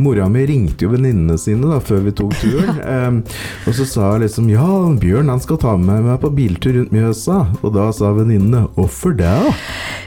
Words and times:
Mora 0.00 0.28
mi 0.32 0.46
ringte 0.48 0.86
jo 0.86 0.94
venninnene 0.94 1.36
sine 1.40 1.68
da 1.68 1.80
før 1.84 2.04
vi 2.06 2.14
tok 2.16 2.34
turen, 2.40 2.78
um, 2.96 3.20
og 3.68 3.76
så 3.76 3.86
sa 3.88 4.12
jeg 4.14 4.24
liksom 4.24 4.48
Ja, 4.52 4.68
Bjørn 5.00 5.32
han 5.32 5.42
skal 5.42 5.60
ta 5.60 5.76
med 5.76 6.06
meg 6.06 6.20
på 6.22 6.32
biltur 6.34 6.78
rundt 6.78 6.94
Mjøsa. 6.94 7.42
Og 7.60 7.74
da 7.76 7.90
sa 7.94 8.14
venninnene 8.16 8.66
hvorfor 8.76 9.14
det? 9.18 9.28
da? 9.30 9.54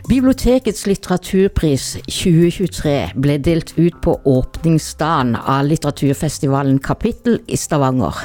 Bibliotekets 0.10 0.84
litteraturpris 0.90 1.94
2023 2.10 2.96
ble 3.24 3.38
delt 3.46 3.72
ut 3.78 4.02
på 4.04 4.18
åpningsdagen 4.28 5.38
av 5.40 5.70
litteraturfestivalen 5.70 6.82
Kapittel 6.84 7.40
i 7.48 7.60
Stavanger. 7.60 8.18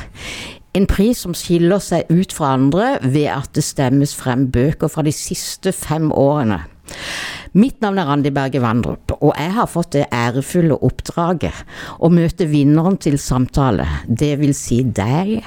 En 0.75 0.89
pris 0.91 1.21
som 1.23 1.37
skiller 1.37 1.81
seg 1.83 2.11
ut 2.11 2.35
fra 2.35 2.55
andre 2.57 2.97
ved 3.05 3.29
at 3.33 3.53
det 3.57 3.65
stemmes 3.67 4.17
frem 4.17 4.49
bøker 4.53 4.91
fra 4.93 5.05
de 5.07 5.15
siste 5.15 5.73
fem 5.77 6.11
årene. 6.13 6.61
Mitt 7.57 7.81
navn 7.81 7.99
er 7.99 8.09
Randi 8.09 8.31
Berge 8.35 8.61
Vandrup, 8.61 9.13
og 9.23 9.33
jeg 9.33 9.53
har 9.57 9.69
fått 9.71 9.95
det 9.95 10.05
ærefulle 10.13 10.77
oppdraget 10.85 11.63
å 12.05 12.11
møte 12.13 12.49
vinneren 12.51 12.99
til 13.01 13.17
samtale, 13.21 13.87
det 14.05 14.35
vil 14.43 14.53
si 14.57 14.83
deg, 14.83 15.39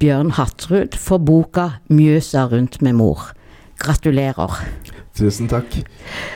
Bjørn 0.00 0.32
Hattrud, 0.38 0.96
for 0.96 1.20
boka 1.20 1.82
'Mjøsa 1.90 2.48
rundt 2.52 2.80
med 2.80 2.96
mor'. 2.96 3.32
Gratulerer. 3.82 4.62
Tusen 5.12 5.48
takk. 5.48 5.74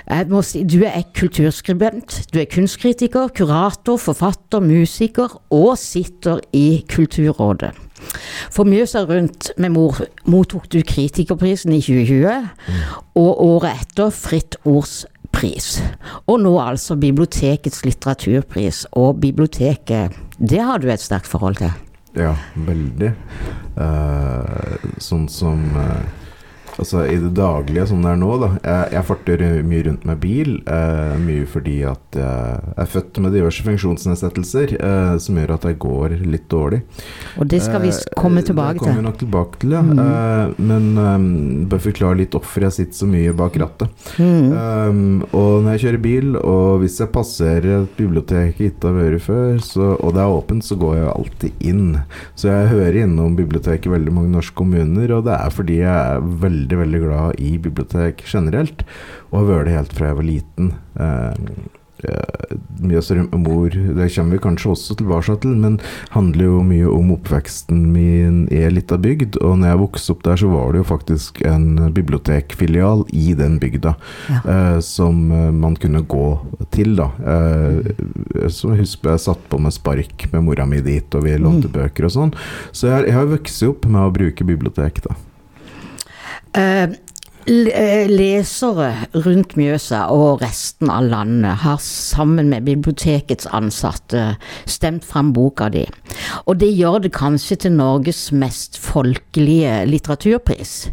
Jeg 0.04 0.28
må 0.28 0.42
si, 0.42 0.62
Du 0.64 0.82
er 0.84 1.02
kulturskribent, 1.14 2.26
du 2.32 2.40
er 2.40 2.50
kunstkritiker, 2.50 3.28
kurator, 3.32 3.96
forfatter, 3.96 4.60
musiker 4.60 5.40
og 5.50 5.78
sitter 5.78 6.40
i 6.52 6.84
Kulturrådet. 6.88 7.85
For 8.52 8.68
Mjøsa 8.68 9.04
rundt 9.08 9.50
med 9.60 9.74
mor 9.74 10.00
mottok 10.30 10.68
du 10.72 10.80
Kritikerprisen 10.86 11.74
i 11.76 11.80
2020, 11.84 12.48
og 13.18 13.44
året 13.44 13.86
etter 13.86 14.12
Fritt 14.14 14.58
Ords 14.64 15.04
pris. 15.36 15.76
Og 16.26 16.40
nå 16.44 16.54
altså 16.62 16.96
Bibliotekets 17.00 17.84
litteraturpris. 17.84 18.86
Og 18.96 19.20
biblioteket, 19.20 20.14
det 20.38 20.62
har 20.62 20.80
du 20.80 20.88
et 20.92 21.02
sterkt 21.02 21.28
forhold 21.28 21.60
til? 21.60 21.74
Ja, 22.16 22.32
veldig. 22.56 23.12
Uh, 23.76 24.78
sånn 25.04 25.26
som 25.28 25.66
uh 25.76 26.25
altså 26.80 27.04
i 27.08 27.16
det 27.20 27.32
daglige 27.36 27.86
som 27.90 28.02
det 28.04 28.12
er 28.12 28.20
nå, 28.20 28.32
da. 28.42 28.50
Jeg, 28.60 28.92
jeg 28.96 29.08
farter 29.10 29.44
mye 29.66 29.84
rundt 29.88 30.06
med 30.08 30.20
bil. 30.22 30.52
Eh, 30.66 31.14
mye 31.22 31.46
fordi 31.50 31.78
at 31.88 32.18
jeg 32.20 32.74
er 32.76 32.90
født 32.90 33.20
med 33.24 33.34
diverse 33.36 33.64
funksjonsnedsettelser 33.66 34.76
eh, 34.78 35.14
som 35.22 35.40
gjør 35.40 35.54
at 35.56 35.68
jeg 35.70 35.78
går 35.82 36.16
litt 36.24 36.48
dårlig. 36.52 36.82
Og 37.40 37.48
det 37.50 37.62
skal 37.64 37.82
vi 37.84 37.92
komme 38.16 38.42
eh, 38.42 38.48
tilbake 38.50 38.78
til. 38.78 38.82
Det 38.82 38.86
kommer 38.86 39.02
vi 39.02 39.06
nok 39.08 39.20
tilbake 39.22 39.62
til, 39.62 39.76
ja. 39.76 39.82
Mm. 39.86 40.02
Eh, 40.06 40.60
men 40.70 40.88
um, 40.98 41.28
bør 41.70 41.82
forklare 41.88 42.20
litt 42.22 42.36
hvorfor 42.36 42.66
jeg 42.66 42.76
sitter 42.78 43.00
så 43.00 43.10
mye 43.10 43.34
bak 43.36 43.58
rattet. 43.62 44.06
Mm. 44.20 44.52
Um, 44.52 45.26
og 45.30 45.64
når 45.64 45.76
jeg 45.76 45.84
kjører 45.86 46.04
bil, 46.04 46.36
og 46.40 46.82
hvis 46.82 47.00
jeg 47.02 47.12
passerer 47.14 47.68
et 47.82 47.96
bibliotek 47.98 48.60
jeg 48.60 48.74
ikke 48.74 48.90
har 48.90 48.98
vært 48.98 49.24
før, 49.26 49.58
så, 49.64 49.92
og 49.96 50.14
det 50.16 50.22
er 50.22 50.36
åpent, 50.36 50.66
så 50.66 50.78
går 50.80 50.96
jeg 50.98 51.12
alltid 51.12 51.66
inn. 51.72 51.84
Så 52.38 52.50
jeg 52.50 52.70
hører 52.72 53.00
innom 53.04 53.36
biblioteket 53.38 53.88
i 53.88 53.94
veldig 53.94 54.14
mange 54.14 54.34
norske 54.34 54.56
kommuner, 54.56 55.12
og 55.16 55.26
det 55.28 55.36
er 55.36 55.54
fordi 55.54 55.80
jeg 55.82 55.92
er 55.92 56.26
veldig 56.46 56.65
veldig 56.66 56.82
veldig 56.82 57.00
glad 57.06 57.40
i 57.40 57.56
bibliotek 57.58 58.24
generelt, 58.26 58.84
og 59.30 59.40
har 59.40 59.50
vært 59.50 59.66
det 59.66 59.76
helt 59.76 59.96
fra 59.96 60.10
jeg 60.10 60.18
var 60.18 60.26
liten. 60.26 60.72
Eh, 61.00 61.34
Mjøsrum 62.76 63.30
og 63.32 63.40
mor, 63.40 63.72
det 63.72 64.06
kommer 64.12 64.36
vi 64.36 64.40
kanskje 64.44 64.72
også 64.74 64.96
tilbake 65.00 65.36
til, 65.40 65.54
men 65.56 65.78
handler 66.12 66.44
jo 66.44 66.58
mye 66.66 66.88
om 66.92 67.14
oppveksten 67.14 67.86
min 67.94 68.42
i 68.52 68.60
ei 68.66 68.72
lita 68.74 68.98
bygd. 69.00 69.38
Og 69.40 69.56
når 69.58 69.72
jeg 69.72 69.80
vokste 69.80 70.12
opp 70.12 70.26
der, 70.26 70.40
så 70.42 70.50
var 70.52 70.74
det 70.74 70.82
jo 70.82 70.88
faktisk 70.90 71.40
en 71.48 71.66
bibliotekfilial 71.96 73.06
i 73.16 73.32
den 73.38 73.56
bygda 73.62 73.94
ja. 74.28 74.40
eh, 74.44 74.78
som 74.84 75.24
eh, 75.32 75.48
man 75.56 75.78
kunne 75.80 76.04
gå 76.04 76.26
til, 76.74 76.98
da. 77.00 77.08
Eh, 77.32 78.50
så 78.52 78.74
husker 78.76 79.14
jeg 79.14 79.24
satt 79.24 79.48
på 79.48 79.60
med 79.62 79.74
spark 79.74 80.28
med 80.34 80.44
mora 80.44 80.68
mi 80.68 80.82
dit, 80.84 81.08
og 81.16 81.24
vi 81.24 81.38
lånte 81.40 81.72
mm. 81.72 81.76
bøker 81.80 82.10
og 82.10 82.16
sånn. 82.18 82.36
Så 82.76 82.92
jeg, 82.92 83.08
jeg 83.08 83.16
har 83.16 83.32
vokst 83.32 83.64
opp 83.66 83.88
med 83.88 84.04
å 84.04 84.12
bruke 84.14 84.46
bibliotek, 84.46 85.00
da. 85.08 85.16
Eh, 86.56 86.82
eh, 87.44 88.08
lesere 88.08 88.88
rundt 89.12 89.56
Mjøsa 89.58 90.06
og 90.14 90.40
resten 90.40 90.88
av 90.90 91.04
landet 91.10 91.60
har 91.66 91.80
sammen 91.84 92.48
med 92.48 92.64
bibliotekets 92.64 93.48
ansatte 93.54 94.38
stemt 94.64 95.04
fram 95.04 95.34
boka 95.36 95.68
di. 95.72 95.84
Og 96.46 96.56
det 96.62 96.72
gjør 96.72 97.02
det 97.04 97.12
kanskje 97.16 97.58
til 97.66 97.76
Norges 97.76 98.30
mest 98.32 98.80
folkelige 98.80 99.82
litteraturpris. 99.90 100.88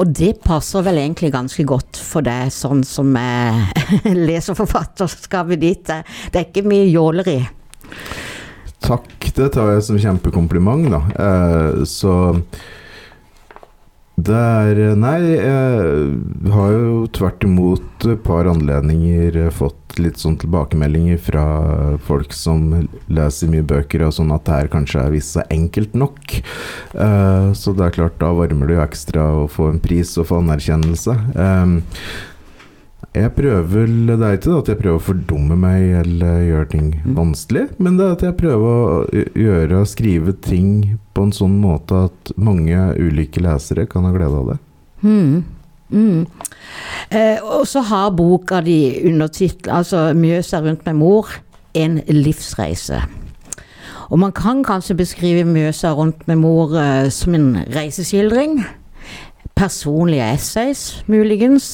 Og 0.00 0.10
det 0.16 0.40
passer 0.42 0.82
vel 0.82 0.98
egentlig 0.98 1.30
ganske 1.34 1.64
godt 1.68 2.00
for 2.00 2.24
deg, 2.26 2.50
sånn 2.50 2.82
som 2.88 3.14
jeg 3.20 4.16
leser 4.16 4.58
forfatterskapet 4.58 5.62
ditt. 5.62 5.86
Det 5.86 6.40
er 6.40 6.48
ikke 6.48 6.66
mye 6.66 6.88
jåleri. 6.88 7.38
Takk, 8.80 9.30
det 9.36 9.52
tar 9.54 9.74
jeg 9.74 9.86
som 9.86 10.00
kjempekompliment, 10.00 10.88
da. 10.90 11.02
Eh, 11.14 11.82
så 11.86 12.14
det 14.26 14.36
er 14.36 14.96
Nei, 14.98 15.18
jeg 15.36 16.52
har 16.54 16.72
jo 16.74 17.04
tvert 17.14 17.44
imot 17.46 18.06
et 18.08 18.22
par 18.24 18.48
anledninger 18.50 19.36
fått 19.54 19.76
litt 20.00 20.20
sånn 20.20 20.36
tilbakemeldinger 20.40 21.18
fra 21.20 21.44
folk 22.06 22.34
som 22.36 22.88
leser 23.10 23.50
mye 23.50 23.66
bøker, 23.66 24.04
og 24.06 24.14
sånn 24.16 24.32
at 24.34 24.46
det 24.46 24.56
her 24.56 24.70
kanskje 24.72 25.02
er 25.02 25.14
vist 25.14 25.34
seg 25.36 25.50
enkelt 25.52 25.96
nok. 25.98 26.36
Uh, 26.94 27.50
så 27.56 27.74
det 27.76 27.86
er 27.86 27.96
klart, 27.98 28.18
da 28.22 28.30
varmer 28.36 28.70
det 28.70 28.78
jo 28.78 28.84
ekstra 28.84 29.26
å 29.42 29.46
få 29.50 29.72
en 29.72 29.82
pris 29.82 30.14
og 30.20 30.30
få 30.30 30.40
anerkjennelse. 30.44 31.16
Jeg 33.10 33.32
prøver 33.34 33.88
Det 33.90 34.16
er 34.22 34.36
ikke 34.38 34.58
at 34.60 34.68
jeg 34.70 34.78
prøver 34.78 34.98
å 35.00 35.02
fordumme 35.02 35.56
meg 35.58 35.96
eller 36.04 36.44
gjøre 36.46 36.68
ting 36.70 36.90
mm. 37.02 37.14
vanskelig, 37.16 37.64
men 37.82 37.96
det 37.98 38.06
er 38.06 38.12
at 38.14 38.26
jeg 38.28 38.36
prøver 38.38 38.68
å 38.70 39.24
gjøre 39.34 39.80
skrive 39.90 40.34
ting 40.46 40.98
på 41.16 41.26
en 41.26 41.34
sånn 41.34 41.56
måte 41.62 42.04
at 42.06 42.32
mange 42.38 42.78
ulike 43.02 43.42
lesere 43.42 43.88
kan 43.90 44.06
ha 44.06 44.14
glede 44.14 44.38
av 44.38 44.52
det. 44.52 44.58
Mm. 45.02 45.42
Mm. 45.90 46.20
Eh, 47.10 47.42
og 47.42 47.66
så 47.66 47.82
har 47.90 48.14
boka 48.14 48.60
di 48.62 49.02
undertittel, 49.10 49.72
altså 49.74 50.12
'Mjøsa 50.14 50.62
rundt 50.62 50.86
med 50.86 51.00
mor', 51.02 51.34
en 51.74 52.00
livsreise. 52.06 53.02
Og 54.10 54.18
man 54.18 54.32
kan 54.32 54.62
kanskje 54.64 54.94
beskrive 54.94 55.44
Mjøsa 55.44 55.94
rundt 55.94 56.28
med 56.28 56.38
mor 56.38 56.78
eh, 56.78 57.10
som 57.10 57.34
en 57.34 57.56
reiseskildring 57.74 58.62
personlige 59.60 60.24
essays, 60.34 60.82
muligens. 61.10 61.68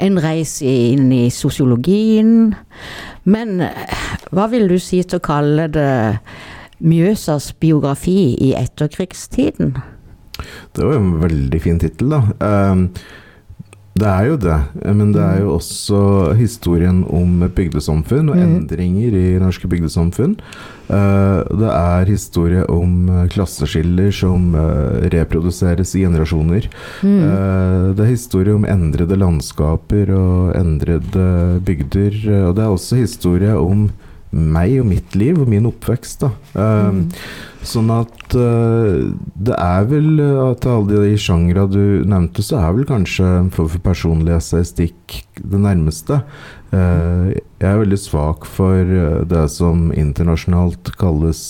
En 0.00 0.18
reise 0.22 0.66
inn 0.66 1.10
i 1.12 1.24
sosiologien. 1.34 2.54
Men 3.28 3.60
eh, 3.66 3.96
hva 4.30 4.46
vil 4.52 4.68
du 4.70 4.78
si 4.80 5.02
til 5.02 5.18
å 5.18 5.24
kalle 5.24 5.66
det 5.72 5.90
Mjøsas 6.80 7.50
biografi 7.60 8.36
i 8.40 8.54
etterkrigstiden? 8.56 9.74
Det 10.72 10.84
var 10.84 10.94
jo 10.94 11.00
en 11.02 11.16
veldig 11.20 11.60
fin 11.60 11.80
tittel, 11.82 12.14
da. 12.14 12.22
Um, 12.40 12.86
det 13.98 14.06
er 14.06 14.26
jo 14.28 14.36
det, 14.38 14.56
men 14.94 15.10
det 15.10 15.22
er 15.22 15.40
jo 15.42 15.56
også 15.56 16.00
historien 16.38 17.00
om 17.10 17.42
bygdesamfunn 17.56 18.30
og 18.30 18.38
mm. 18.38 18.42
endringer 18.44 19.16
i 19.18 19.24
norske 19.42 19.66
bygdesamfunn. 19.70 20.36
Uh, 20.90 21.42
det 21.58 21.70
er 21.70 22.10
historie 22.10 22.62
om 22.70 23.10
uh, 23.10 23.24
klasseskiller 23.30 24.14
som 24.14 24.54
reproduseres 25.10 25.96
i 25.98 26.04
generasjoner. 26.06 26.70
Mm. 27.02 27.94
det 27.96 28.04
er 28.04 28.12
historie 28.12 28.54
om 28.54 28.66
endrede 28.68 29.18
landskaper 29.18 30.14
og 30.14 30.54
endrede 30.58 31.60
bygder. 31.66 32.14
og 32.46 32.56
det 32.56 32.64
er 32.64 32.70
også 32.70 33.02
historie 33.02 33.56
om 33.58 33.88
meg 34.30 34.78
og 34.78 34.86
mitt 34.86 35.14
liv 35.18 35.40
og 35.42 35.48
min 35.50 35.66
oppvekst. 35.66 36.22
da. 36.22 36.30
Mm. 36.90 37.08
Sånn 37.66 37.90
at 37.92 38.34
uh, 38.38 39.10
det 39.36 39.56
er 39.56 39.84
vel 39.90 40.20
at 40.22 40.62
Til 40.64 40.72
alle 40.78 41.02
de 41.04 41.18
sjangra 41.20 41.66
du 41.68 42.02
nevnte, 42.08 42.44
så 42.44 42.60
er 42.62 42.72
vel 42.78 42.88
kanskje 42.88 43.28
for, 43.54 43.68
for 43.68 43.84
personlig 43.84 44.32
essaystikk 44.38 45.20
det 45.40 45.60
nærmeste. 45.60 46.22
Uh, 46.72 47.36
jeg 47.60 47.68
er 47.68 47.80
veldig 47.82 48.00
svak 48.00 48.48
for 48.48 48.96
det 49.28 49.46
som 49.52 49.90
internasjonalt 49.92 50.92
kalles 51.00 51.42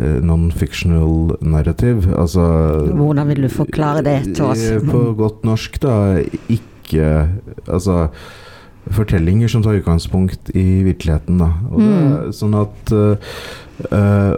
non-fictional 0.00 1.36
narrative. 1.44 2.08
Altså 2.16 2.42
Hvordan 2.88 3.28
vil 3.28 3.44
du 3.44 3.50
forklare 3.52 4.02
det 4.06 4.18
til 4.32 4.48
oss? 4.48 4.64
På 4.88 5.10
godt 5.18 5.44
norsk, 5.46 5.76
da. 5.84 5.94
Ikke 6.48 7.28
Altså 7.68 8.08
fortellinger 8.88 9.48
som 9.48 9.62
tar 9.62 9.80
utgangspunkt 9.80 10.50
i 10.56 10.82
virkeligheten. 10.86 11.40
Da. 11.40 11.52
Og, 11.70 11.82
mm. 11.82 11.98
det, 11.98 12.38
sånn 12.38 12.56
at 12.58 12.94
uh, 12.96 14.34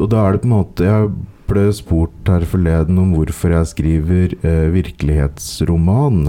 Og 0.00 0.08
da 0.12 0.24
er 0.24 0.34
det 0.34 0.42
på 0.42 0.48
en 0.48 0.54
måte 0.56 0.88
Jeg 0.88 1.12
ble 1.52 1.66
spurt 1.76 2.30
her 2.30 2.46
forleden 2.48 2.96
om 3.02 3.10
hvorfor 3.12 3.52
jeg 3.52 3.68
skriver 3.68 4.34
uh, 4.40 4.68
virkelighetsroman. 4.72 6.22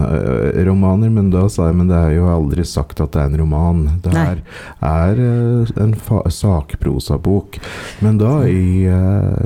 Romaner, 0.67 1.13
men 1.15 1.29
da 1.31 1.45
sa 1.51 1.69
jeg 1.69 1.77
men 1.79 1.91
det 1.91 1.99
er 1.99 2.17
jo 2.17 2.27
aldri 2.33 2.65
sagt 2.67 2.99
at 2.99 3.13
det 3.15 3.21
er 3.21 3.31
en 3.31 3.39
roman. 3.39 3.85
Det 4.03 4.11
her 4.17 4.41
er 4.83 5.21
en 5.79 5.95
sakprosabok. 6.27 7.61
Men 8.03 8.19
da 8.19 8.41
i 8.49 8.83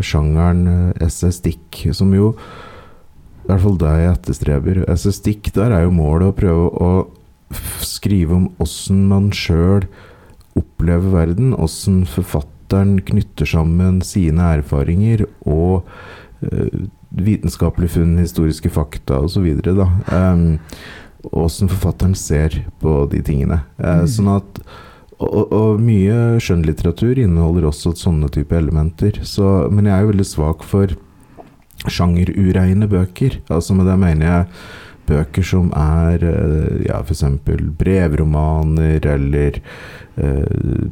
sjangeren 0.01 0.95
essayistikk, 1.03 1.83
som 1.93 2.15
jo 2.15 2.33
i 3.47 3.51
hvert 3.51 3.63
fall 3.63 3.77
det 3.79 3.93
jeg 3.93 4.11
etterstreber. 4.11 4.81
Essayistikk, 4.91 5.53
der 5.55 5.71
er 5.71 5.85
jo 5.85 5.93
målet 5.95 6.33
å 6.33 6.35
prøve 6.35 6.65
å 6.83 6.89
skrive 7.85 8.35
om 8.35 8.47
åssen 8.63 9.05
man 9.09 9.31
sjøl 9.35 9.87
opplever 10.57 11.13
verden, 11.13 11.53
åssen 11.53 12.03
forfatteren 12.09 12.97
knytter 13.07 13.47
sammen 13.47 14.01
sine 14.05 14.53
erfaringer 14.57 15.25
og 15.45 15.87
uh, 16.43 16.87
vitenskapelige 17.17 17.97
funn, 17.99 18.17
historiske 18.19 18.71
fakta 18.73 19.21
osv. 19.23 19.47
Um, 20.11 20.59
Åssen 21.33 21.67
forfatteren 21.67 22.13
ser 22.15 22.53
på 22.79 23.01
de 23.11 23.19
tingene. 23.25 23.61
Uh, 23.79 24.03
mm. 24.03 24.09
Sånn 24.11 24.29
at 24.37 24.61
og, 25.17 25.49
og, 25.49 25.79
mye 25.81 26.37
skjønnlitteratur 26.43 27.17
inneholder 27.17 27.65
også 27.71 27.95
sånne 27.97 28.29
type 28.33 28.53
elementer. 28.53 29.17
Så, 29.25 29.65
men 29.73 29.89
jeg 29.89 29.95
er 29.95 30.05
jo 30.05 30.11
veldig 30.11 30.27
svak 30.29 30.65
for 30.67 30.93
sjangerureine 31.89 32.89
bøker. 32.89 33.39
Altså 33.49 33.73
Med 33.77 33.89
det 33.89 33.97
mener 34.01 34.29
jeg 34.29 34.45
bøker 35.07 35.45
som 35.45 35.69
er 35.77 36.23
eh, 36.25 36.83
ja, 36.87 36.99
f.eks. 37.01 37.23
brevromaner 37.79 39.05
eller 39.13 39.59
eh, 40.17 40.83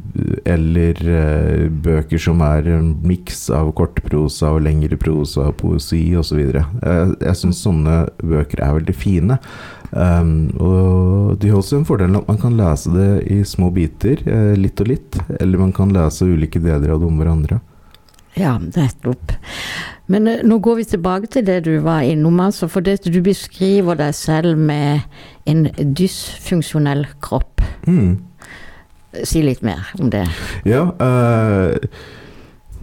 eller 0.45 1.01
eh, 1.19 1.67
bøker 1.69 2.21
som 2.21 2.43
er 2.45 2.69
en 2.75 2.93
miks 3.05 3.47
av 3.53 3.71
kortprosa 3.77 4.53
og 4.55 4.65
lengre 4.67 4.99
prosa 5.01 5.49
og 5.49 5.57
poesi 5.61 6.03
osv. 6.17 6.41
Jeg, 6.41 7.15
jeg 7.19 7.39
syns 7.41 7.63
sånne 7.65 8.03
bøker 8.23 8.63
er 8.63 8.77
veldig 8.79 8.97
fine. 8.97 9.39
Um, 9.95 10.49
og 10.59 11.37
de 11.39 11.51
har 11.51 11.61
også 11.61 11.77
en 11.79 11.85
fordel 11.87 12.17
at 12.17 12.27
man 12.27 12.39
kan 12.41 12.57
lese 12.57 12.91
det 12.91 13.09
i 13.31 13.37
små 13.47 13.69
biter, 13.75 14.25
litt 14.59 14.81
og 14.83 14.91
litt. 14.91 15.19
Eller 15.39 15.61
man 15.61 15.71
kan 15.75 15.93
lese 15.95 16.27
ulike 16.27 16.59
deler 16.59 16.95
av 16.95 17.01
det 17.01 17.09
om 17.09 17.21
hverandre. 17.21 17.61
Ja, 18.35 18.57
nettopp. 18.59 19.31
Men 20.11 20.27
uh, 20.29 20.41
nå 20.45 20.59
går 20.63 20.81
vi 20.81 20.89
tilbake 20.95 21.31
til 21.33 21.45
det 21.47 21.63
du 21.65 21.73
var 21.85 22.05
innom, 22.05 22.39
altså. 22.39 22.69
For 22.71 22.85
det, 22.85 23.01
du 23.05 23.21
beskriver 23.25 23.97
deg 23.99 24.13
selv 24.17 24.57
med 24.57 25.05
en 25.49 25.67
dysfunksjonell 25.75 27.07
kropp. 27.21 27.63
Mm. 27.87 28.19
Si 29.23 29.41
litt 29.45 29.63
mer 29.63 29.89
om 29.99 30.11
det. 30.11 30.25
Ja. 30.67 30.89
Uh, 30.99 31.77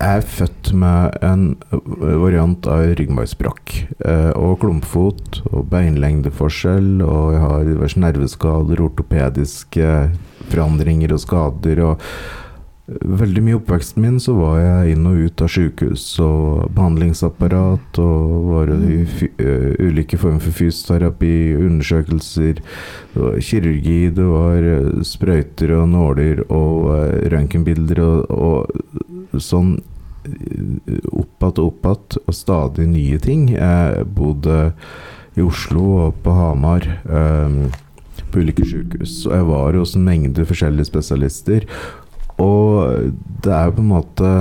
jeg 0.03 0.19
er 0.19 0.25
født 0.27 0.73
med 0.75 1.19
en 1.23 1.43
variant 1.71 2.67
av 2.67 2.89
ryggmargsbrakk. 2.99 3.75
Uh, 4.03 4.33
og 4.35 4.57
klumpfot 4.65 5.43
og 5.53 5.69
beinlengdeforskjell. 5.71 6.97
Og 7.07 7.35
jeg 7.37 7.43
har 7.45 7.67
diverse 7.69 8.03
nerveskader, 8.03 8.83
ortopediske 8.83 9.93
forandringer 10.51 11.15
og 11.15 11.23
skader. 11.23 11.85
og 11.87 12.01
Veldig 13.01 13.43
mye 13.45 13.59
oppveksten 13.59 14.03
min 14.05 14.19
så 14.23 14.35
var 14.37 14.59
jeg 14.61 14.95
inn 14.95 15.07
og 15.09 15.21
ut 15.27 15.43
av 15.45 15.51
sykehus 15.53 16.05
og 16.23 16.73
behandlingsapparat 16.77 18.01
og 18.03 18.33
var 18.49 18.73
i 18.75 18.99
uh, 19.03 19.71
ulike 19.83 20.19
former 20.21 20.43
for 20.43 20.57
fysioterapi, 20.57 21.35
undersøkelser, 21.59 22.61
det 23.13 23.23
var 23.23 23.39
kirurgi, 23.45 24.01
det 24.17 24.27
var 24.29 24.67
uh, 24.67 25.05
sprøyter 25.07 25.75
og 25.79 25.89
nåler 25.93 26.45
og 26.49 26.91
uh, 26.91 27.17
røntgenbilder 27.33 28.03
og, 28.03 28.29
og 28.33 29.41
sånn 29.43 29.79
opp 30.23 31.43
igjen 31.43 31.57
og 31.59 31.65
opp 31.67 31.89
igjen, 31.89 32.21
og 32.27 32.37
stadig 32.37 32.91
nye 32.91 33.23
ting. 33.23 33.49
Jeg 33.57 34.05
bodde 34.15 34.59
i 35.35 35.43
Oslo 35.43 35.87
og 36.05 36.21
på 36.23 36.35
Hamar. 36.37 36.87
Um, 37.09 37.65
på 38.33 38.41
ulike 38.43 38.65
sykehus. 38.67 39.23
Og 39.29 39.35
jeg 39.37 39.49
var 39.51 39.79
hos 39.79 39.97
en 39.97 40.07
mengde 40.07 40.47
forskjellige 40.49 40.89
spesialister. 40.89 41.67
Og 42.43 43.13
det 43.43 43.55
er 43.55 43.71
jo 43.71 43.79
på 43.79 43.85
en 43.85 43.93
måte 43.93 44.35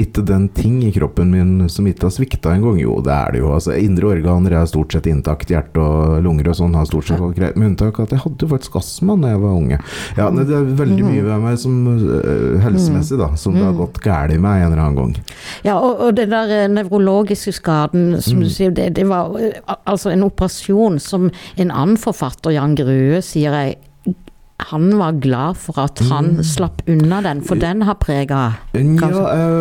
ikke 0.00 0.22
den 0.26 0.46
ting 0.54 0.80
i 0.84 0.90
kroppen 0.92 1.30
min 1.30 1.68
som 1.70 1.86
ikke 1.86 2.06
har 2.06 2.14
svikta 2.14 2.52
en 2.54 2.64
gang. 2.64 2.78
Jo, 2.80 2.96
det 3.04 3.12
er 3.12 3.34
det 3.34 3.42
jo. 3.42 3.50
Altså, 3.54 3.74
indre 3.78 4.10
organer 4.14 4.56
er 4.56 4.70
stort 4.70 4.94
sett 4.94 5.06
intakt. 5.10 5.50
Hjerte 5.52 5.82
og 5.82 6.22
lunger 6.24 6.50
og 6.52 6.58
sånn 6.58 6.76
har 6.78 6.88
stort 6.88 7.08
sett 7.08 7.20
vært 7.20 7.36
greit. 7.38 7.58
Med 7.60 7.72
unntak 7.72 8.00
av 8.00 8.08
at 8.08 8.16
jeg 8.16 8.24
hadde 8.24 8.46
jo 8.46 8.50
faktisk 8.50 8.78
astma 8.80 9.16
da 9.20 9.34
jeg 9.34 9.42
var 9.44 9.60
unge. 9.60 9.78
Ja, 10.18 10.30
Det 10.32 10.46
er 10.48 10.72
veldig 10.80 11.06
mye 11.06 11.26
ved 11.28 11.44
meg 11.44 11.60
som 11.60 11.78
uh, 11.92 12.58
helsemessig 12.64 13.20
da, 13.20 13.32
som 13.38 13.58
det 13.58 13.66
har 13.66 13.76
gått 13.78 14.00
galt 14.02 14.32
med 14.32 14.64
en 14.64 14.72
eller 14.72 14.82
annen 14.82 14.98
gang. 14.98 15.14
Ja, 15.66 15.76
og, 15.76 16.00
og 16.06 16.16
den 16.16 16.32
der 16.32 16.50
eh, 16.54 16.68
nevrologiske 16.72 17.52
skaden, 17.54 18.16
som 18.22 18.40
mm. 18.40 18.42
du 18.44 18.52
sier, 18.52 18.74
det, 18.74 18.92
det 18.96 19.06
var 19.10 19.34
eh, 19.38 19.56
altså 19.84 20.12
en 20.12 20.24
operasjon 20.26 20.98
som 21.02 21.28
en 21.30 21.70
annen 21.70 21.98
forfatter, 22.00 22.54
Jan 22.56 22.76
Grue, 22.78 23.20
sier 23.24 23.54
jeg 23.58 23.80
han 24.70 24.98
var 24.98 25.12
glad 25.22 25.58
for 25.60 25.78
at 25.82 26.00
han 26.08 26.36
mm. 26.38 26.42
slapp 26.46 26.82
unna 26.90 27.20
den, 27.24 27.42
for 27.46 27.60
den 27.60 27.82
har 27.86 27.98
prega 28.00 28.40
Ja, 28.74 29.10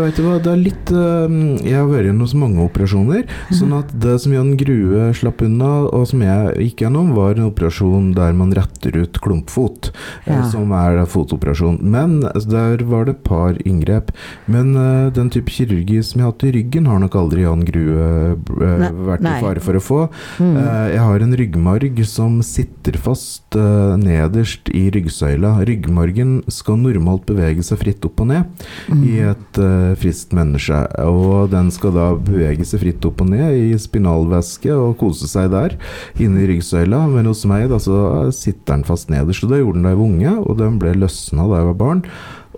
vet 0.06 0.18
du 0.18 0.26
hva, 0.26 0.38
det 0.44 0.52
er 0.52 0.62
litt 0.62 0.92
ehm, 0.96 1.58
Jeg 1.66 1.78
har 1.78 1.90
vært 1.90 2.10
gjennom 2.10 2.30
så 2.30 2.40
mange 2.42 2.66
operasjoner, 2.66 3.26
mm. 3.28 3.56
sånn 3.58 3.76
at 3.78 3.94
det 4.04 4.18
som 4.24 4.36
Jan 4.36 4.54
Grue 4.60 5.10
slapp 5.18 5.44
unna, 5.46 5.72
og 5.90 6.08
som 6.12 6.24
jeg 6.26 6.68
gikk 6.68 6.86
gjennom, 6.86 7.14
var 7.18 7.36
en 7.36 7.50
operasjon 7.50 8.12
der 8.18 8.36
man 8.38 8.54
retter 8.56 8.96
ut 8.98 9.20
klumpfot, 9.24 9.92
eh, 10.26 10.34
ja. 10.34 10.42
som 10.52 10.74
er 10.76 11.02
fotoperasjon. 11.10 11.80
Men 11.82 12.20
altså, 12.30 12.52
der 12.52 12.86
var 12.88 13.08
det 13.08 13.18
et 13.18 13.24
par 13.26 13.58
inngrep. 13.68 14.12
Men 14.52 14.74
uh, 14.78 15.12
den 15.14 15.32
type 15.34 15.52
kirurgi 15.54 16.02
som 16.06 16.22
jeg 16.22 16.28
har 16.28 16.34
hatt 16.34 16.46
i 16.48 16.54
ryggen, 16.56 16.90
har 16.90 17.02
nok 17.02 17.18
aldri 17.20 17.46
Jan 17.46 17.66
Grue 17.68 18.36
vært 18.52 19.26
i 19.26 19.36
fare 19.44 19.64
for 19.64 19.78
å 19.78 19.84
få. 19.84 20.02
Mm. 20.42 20.56
Jeg 20.92 21.04
har 21.08 21.26
en 21.26 21.38
ryggmarg 21.42 22.02
som 22.08 22.40
sitter 22.46 22.98
fast 23.02 23.58
nederst 24.02 24.72
i 24.74 24.91
ryggsøyla. 24.96 25.54
Ryggmargen 25.68 26.42
skal 26.52 26.80
normalt 26.82 27.26
bevege 27.30 27.64
seg 27.66 27.82
fritt 27.82 28.06
opp 28.08 28.22
og 28.24 28.30
ned 28.32 28.66
mm. 28.92 29.04
i 29.08 29.16
et 29.32 29.62
uh, 29.62 29.94
friskt 30.00 30.36
menneske. 30.38 30.82
Og 31.06 31.52
den 31.54 31.72
skal 31.74 31.96
da 31.96 32.10
bevege 32.18 32.68
seg 32.68 32.84
fritt 32.84 33.08
opp 33.08 33.24
og 33.24 33.32
ned 33.34 33.58
i 33.58 33.80
spinalvæske 33.80 34.74
og 34.76 34.98
kose 35.02 35.30
seg 35.32 35.52
der, 35.54 35.78
inne 36.22 36.44
i 36.44 36.52
ryggsøyla. 36.52 37.06
Men 37.14 37.32
hos 37.32 37.46
meg 37.50 37.70
da 37.72 37.80
så 37.82 38.30
sitter 38.36 38.78
den 38.78 38.86
fast 38.88 39.12
nederst. 39.14 39.46
Og 39.46 39.54
det 39.54 39.64
gjorde 39.64 39.80
den 39.80 39.88
da 39.88 39.96
jeg 39.96 40.02
var 40.02 40.12
unge, 40.12 40.36
og 40.46 40.62
den 40.62 40.78
ble 40.82 40.96
løsna 41.00 41.48
da 41.48 41.64
jeg 41.64 41.72
var 41.72 41.82
barn. 41.82 42.06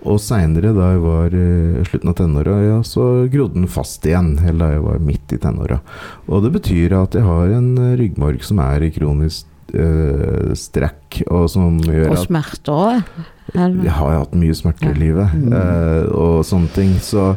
Og 0.04 0.18
seinere, 0.20 0.74
da 0.76 0.90
jeg 0.92 1.00
var 1.00 1.32
i 1.32 1.84
slutten 1.88 2.10
av 2.10 2.16
tenåra, 2.18 2.58
ja, 2.60 2.76
så 2.84 3.24
grodde 3.32 3.56
den 3.56 3.70
fast 3.72 4.04
igjen. 4.04 4.34
Eller 4.42 4.60
da 4.60 4.70
jeg 4.74 4.84
var 4.84 5.00
midt 5.06 5.32
i 5.32 5.40
tenåra. 5.40 5.80
Og 6.28 6.44
det 6.44 6.52
betyr 6.58 6.96
at 6.98 7.16
jeg 7.16 7.24
har 7.24 7.56
en 7.56 7.72
ryggmarg 7.96 8.44
som 8.44 8.60
er 8.64 8.84
i 8.84 8.92
kronisk 8.92 9.48
uh, 9.72 10.50
strekk, 10.58 11.22
og 11.30 11.46
som 11.52 11.78
gjør 11.82 12.10
at 12.10 12.18
Og 12.18 12.26
smerter 12.26 12.74
òg? 12.74 13.22
Jeg 13.54 13.92
har 13.92 14.18
hatt 14.18 14.34
mye 14.36 14.56
smerter 14.56 14.90
i 14.90 14.98
livet, 14.98 15.32
mm. 15.36 15.52
uh, 15.52 16.04
og 16.16 16.36
sånne 16.48 16.70
ting. 16.74 16.94
Så 17.04 17.34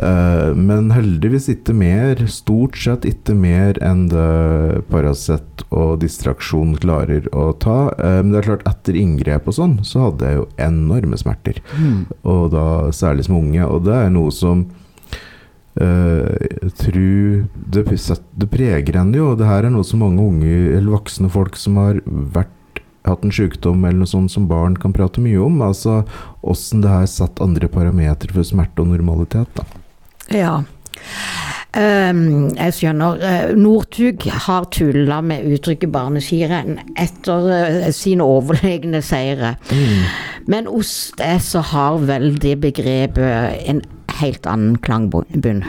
øh, 0.00 0.56
Men 0.56 0.92
heldigvis 0.94 1.50
ikke 1.52 1.74
mer. 1.76 2.22
Stort 2.30 2.78
sett 2.80 3.04
ikke 3.04 3.34
mer 3.36 3.76
enn 3.84 4.06
det 4.08 4.84
Paracet 4.88 5.64
og 5.68 5.98
distraksjon 6.00 6.78
klarer 6.80 7.26
å 7.36 7.50
ta. 7.52 7.90
men 7.98 8.32
det 8.32 8.40
er 8.40 8.48
klart, 8.48 8.64
etter 8.70 8.96
inngrep 8.96 9.50
og 9.50 9.58
sånn, 9.58 9.76
så 9.84 10.06
hadde 10.06 10.30
jeg 10.30 10.38
jo 10.38 10.46
enorme 10.70 11.18
smerter. 11.20 11.60
Mm. 11.76 12.06
Og 12.24 12.46
da 12.54 12.66
særlig 12.96 13.28
som 13.28 13.42
unge. 13.42 13.66
Og 13.66 13.84
det 13.90 13.98
er 13.98 14.14
noe 14.14 14.32
som 14.32 14.64
Uh, 15.78 16.26
tru, 16.74 17.46
det, 17.54 17.84
det, 17.86 18.48
preger 18.50 18.96
en 18.98 19.12
jo. 19.14 19.34
Det 19.38 19.46
her 19.46 19.68
er 19.68 19.74
noe 19.74 19.86
som 19.86 20.02
mange 20.02 20.22
unge 20.24 20.50
eller 20.74 20.96
voksne 20.96 21.30
folk 21.30 21.58
som 21.60 21.78
har 21.78 22.00
vært, 22.06 22.82
hatt 23.06 23.22
en 23.24 23.32
sykdom 23.32 23.84
eller 23.86 24.02
noe 24.02 24.10
sånt 24.10 24.32
som 24.34 24.48
barn, 24.50 24.74
kan 24.76 24.94
prate 24.96 25.22
mye 25.22 25.38
om. 25.40 25.60
Altså 25.64 26.02
åssen 26.42 26.82
det 26.84 26.90
har 26.90 27.06
satt 27.10 27.42
andre 27.44 27.70
parametere 27.70 28.34
for 28.34 28.46
smerte 28.46 28.82
og 28.82 28.90
normalitet. 28.92 29.54
Da. 29.56 29.68
Ja. 30.34 30.56
Um, 31.70 32.50
jeg 32.56 32.74
skjønner. 32.74 33.20
Uh, 33.22 33.52
Northug 33.54 34.26
har 34.26 34.66
tulla 34.74 35.20
med 35.22 35.46
uttrykket 35.54 35.92
barneskirenn 35.94 36.80
etter 36.98 37.46
uh, 37.46 37.86
sine 37.94 38.26
overlegne 38.26 38.98
seire. 39.06 39.54
Mm. 39.70 40.02
Men 40.50 40.66
hos 40.66 41.12
deg 41.20 41.38
så 41.46 41.62
har 41.70 42.02
vel 42.10 42.34
det 42.42 42.56
begrepet 42.64 43.70
en 43.70 43.84
helt 44.20 44.46
annen 44.48 44.76
klangbunn. 44.84 45.64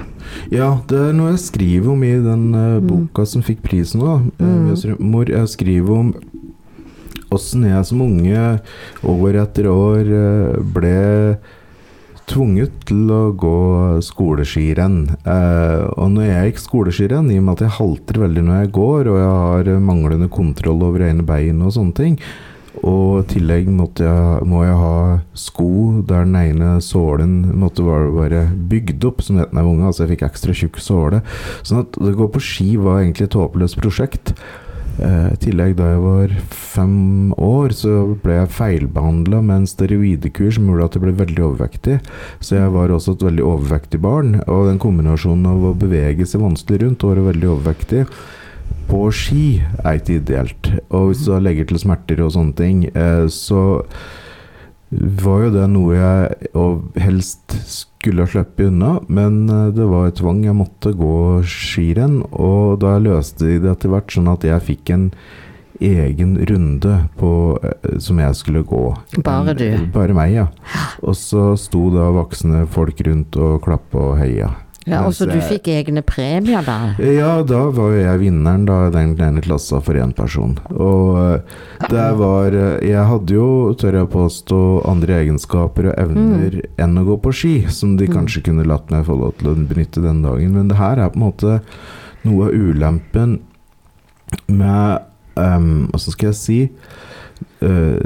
Ja, 0.54 0.76
det 0.92 1.00
er 1.10 1.16
noe 1.18 1.34
jeg 1.34 1.46
skriver 1.46 1.94
om 1.96 2.04
i 2.06 2.14
den 2.22 2.52
uh, 2.56 2.84
boka 2.84 3.26
som 3.28 3.46
fikk 3.46 3.64
prisen 3.66 4.04
nå. 4.04 4.20
Uh, 4.42 4.96
mor, 5.00 5.32
jeg 5.32 5.52
skriver 5.52 6.04
om 6.04 6.14
åssen 7.32 7.64
jeg 7.64 7.88
som 7.88 8.04
unge 8.04 8.46
år 9.08 9.42
etter 9.46 9.72
år 9.72 10.12
uh, 10.12 10.62
ble 10.76 11.00
tvunget 12.32 12.86
til 12.88 13.10
å 13.12 13.22
gå 13.36 13.58
skoleskirenn. 14.06 15.00
Eh, 15.20 15.82
og 16.00 16.14
når 16.14 16.28
jeg 16.28 16.52
gikk 16.52 16.62
skoleskirenn, 16.64 17.32
i 17.32 17.40
og 17.42 17.48
med 17.48 17.58
at 17.58 17.66
jeg 17.66 17.78
halter 17.80 18.22
veldig 18.24 18.46
når 18.48 18.62
jeg 18.62 18.72
går, 18.78 19.10
og 19.12 19.20
jeg 19.20 19.34
har 19.42 19.84
manglende 19.84 20.30
kontroll 20.32 20.86
over 20.88 21.04
ene 21.08 21.26
bein 21.28 21.62
og 21.66 21.74
sånne 21.76 21.98
ting, 21.98 22.18
og 22.80 23.26
i 23.26 23.28
tillegg 23.34 23.68
jeg, 23.68 24.48
må 24.48 24.64
jeg 24.64 24.78
ha 24.80 24.96
sko 25.36 26.02
der 26.08 26.24
den 26.24 26.38
ene 26.40 26.72
sålen 26.84 27.36
måtte 27.60 27.84
være, 27.84 28.46
bygd 28.72 29.06
opp, 29.10 29.22
som 29.26 29.42
het 29.42 29.52
da 29.52 29.60
jeg 29.60 29.68
var 29.68 29.74
unge. 29.74 29.88
Altså 29.90 30.06
jeg 30.06 30.14
fikk 30.16 30.26
ekstra 30.30 30.56
tjukk 30.56 30.82
såle. 30.82 31.22
Sånn 31.68 31.84
at 31.84 32.00
det 32.00 32.16
går 32.18 32.32
på 32.32 32.44
ski 32.44 32.74
var 32.80 33.04
egentlig 33.04 33.28
et 33.28 33.38
håpløst 33.38 33.80
prosjekt. 33.82 34.34
Eh, 35.02 35.28
I 35.34 35.40
tillegg, 35.44 35.76
da 35.80 35.92
jeg 35.92 36.02
var 36.04 36.36
fem 36.56 37.32
år, 37.36 37.76
så 37.76 37.96
ble 38.24 38.40
jeg 38.40 38.54
feilbehandla 38.56 39.44
med 39.44 39.62
en 39.62 39.70
steroidekur 39.70 40.52
som 40.56 40.68
gjorde 40.72 40.90
at 40.90 40.98
jeg 40.98 41.06
ble 41.06 41.16
veldig 41.22 41.48
overvektig. 41.52 41.98
Så 42.40 42.60
jeg 42.60 42.76
var 42.76 42.94
også 42.96 43.18
et 43.18 43.26
veldig 43.30 43.48
overvektig 43.52 44.02
barn. 44.04 44.38
Og 44.48 44.70
den 44.72 44.82
kombinasjonen 44.82 45.50
av 45.52 45.72
å 45.72 45.78
bevege 45.78 46.28
seg 46.28 46.44
vanskelig 46.44 46.86
rundt 46.86 47.04
og 47.04 47.16
være 47.16 47.34
veldig 47.34 47.52
overvektig 47.58 48.06
på 48.92 49.06
ski 49.16 49.46
er 49.84 50.00
ikke 50.00 50.20
ideelt. 50.20 50.72
Og 50.92 51.12
hvis 51.12 51.24
du 51.28 51.36
legger 51.40 51.70
til 51.70 51.80
smerter 51.82 52.24
og 52.26 52.34
sånne 52.36 52.58
ting, 52.58 52.84
eh, 52.92 53.28
så 53.32 53.86
var 54.92 55.46
jo 55.46 55.52
det 55.54 55.68
noe 55.72 55.96
jeg 55.96 57.04
helst 57.06 57.54
skulle 57.72 58.26
ha 58.26 58.32
sluppet 58.32 58.68
unna, 58.68 58.98
men 59.08 59.46
eh, 59.48 59.70
det 59.76 59.88
var 59.88 60.10
et 60.10 60.20
tvang. 60.20 60.44
Jeg 60.44 60.58
måtte 60.58 60.92
gå 60.98 61.14
skirenn, 61.48 62.20
og 62.32 62.82
da 62.84 62.98
løste 63.00 63.48
de 63.48 63.62
det 63.64 63.72
etter 63.72 63.94
hvert 63.94 64.12
sånn 64.12 64.28
at 64.32 64.44
jeg 64.48 64.68
fikk 64.68 64.92
en 64.96 65.08
egen 65.82 66.36
runde 66.50 66.98
på, 67.18 67.32
eh, 67.64 67.96
som 68.04 68.20
jeg 68.20 68.40
skulle 68.42 68.66
gå. 68.68 68.84
Bare 69.24 69.56
du? 69.56 69.70
Bare 69.96 70.18
meg, 70.18 70.36
ja. 70.36 70.50
Og 71.02 71.16
så 71.18 71.54
sto 71.60 71.88
da 71.96 72.12
voksne 72.14 72.66
folk 72.72 73.00
rundt 73.08 73.40
og 73.40 73.62
klappa 73.64 74.12
og 74.12 74.20
heia. 74.20 74.52
Ja, 74.90 75.04
Og 75.06 75.14
så 75.14 75.28
du 75.30 75.36
jeg- 75.38 75.46
fikk 75.62 75.68
egne 75.70 76.02
premier 76.02 76.64
da? 76.66 76.96
ja, 76.98 77.44
da 77.44 77.70
var 77.70 77.92
jo 77.94 78.00
jeg 78.02 78.20
vinneren 78.20 78.66
da, 78.66 78.90
den 78.90 79.16
kleine 79.16 79.40
klassa 79.42 79.78
for 79.80 79.94
én 79.94 80.12
person. 80.16 80.56
Og 80.74 81.20
eh, 81.22 81.42
det 81.88 82.18
var 82.18 82.48
eh, 82.52 82.80
Jeg 82.90 83.06
hadde 83.06 83.30
jo, 83.36 83.74
tør 83.78 83.94
jeg 84.00 84.10
påstå, 84.10 84.62
andre 84.90 85.20
egenskaper 85.22 85.92
og 85.92 86.00
evner 86.02 86.62
enn 86.82 86.98
å 86.98 87.06
gå 87.06 87.20
på 87.22 87.32
ski, 87.32 87.54
som 87.70 87.96
de 87.98 88.08
kanskje 88.08 88.42
kunne 88.48 88.66
latt 88.66 88.90
meg 88.90 89.06
få 89.06 89.20
lov 89.20 89.36
til 89.38 89.52
å 89.52 89.56
benytte 89.56 90.02
den 90.02 90.24
dagen. 90.24 90.54
Men 90.58 90.68
det 90.68 90.78
her 90.82 90.98
er 90.98 91.10
på 91.14 91.22
en 91.22 91.28
måte 91.30 91.62
noe 92.26 92.48
av 92.50 92.52
ulempen 92.58 93.40
med 94.48 95.02
um, 95.36 95.90
Hva 95.92 96.00
skal 96.00 96.32
jeg 96.32 96.40
si? 96.40 96.60
Uh, 97.62 98.02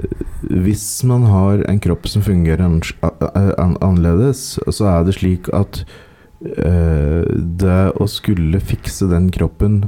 hvis 0.51 1.03
man 1.07 1.23
har 1.31 1.63
en 1.69 1.79
kropp 1.79 2.07
som 2.11 2.21
fungerer 2.21 2.63
an 2.65 2.81
an 3.55 3.77
annerledes, 3.81 4.59
så 4.71 4.87
er 4.91 5.05
det 5.07 5.15
slik 5.15 5.47
at 5.55 5.85
det 6.39 7.81
å 7.95 8.05
skulle 8.11 8.59
fikse 8.59 9.07
den 9.09 9.29
kroppen 9.33 9.85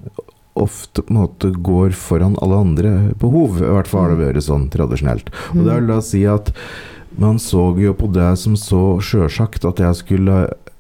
ofte 0.58 1.02
på 1.02 1.14
en 1.14 1.20
måte 1.22 1.52
går 1.52 1.96
foran 1.98 2.38
alle 2.42 2.62
andre 2.66 2.94
behov. 3.22 3.60
I 3.62 3.72
hvert 3.72 3.90
fall 3.90 4.08
har 4.08 4.16
det 4.16 4.22
vært 4.24 4.48
sånn 4.48 4.70
tradisjonelt. 4.74 5.32
Og 5.54 5.66
det 5.66 5.80
vil 5.80 5.92
da 5.92 6.00
si 6.06 6.24
at 6.30 6.54
man 7.18 7.40
så 7.42 7.72
jo 7.80 7.94
på 7.98 8.10
det 8.14 8.30
som 8.42 8.58
så 8.60 9.00
sjølsagt 9.02 9.66
at 9.66 9.80
jeg 9.82 10.00
skulle 10.02 10.38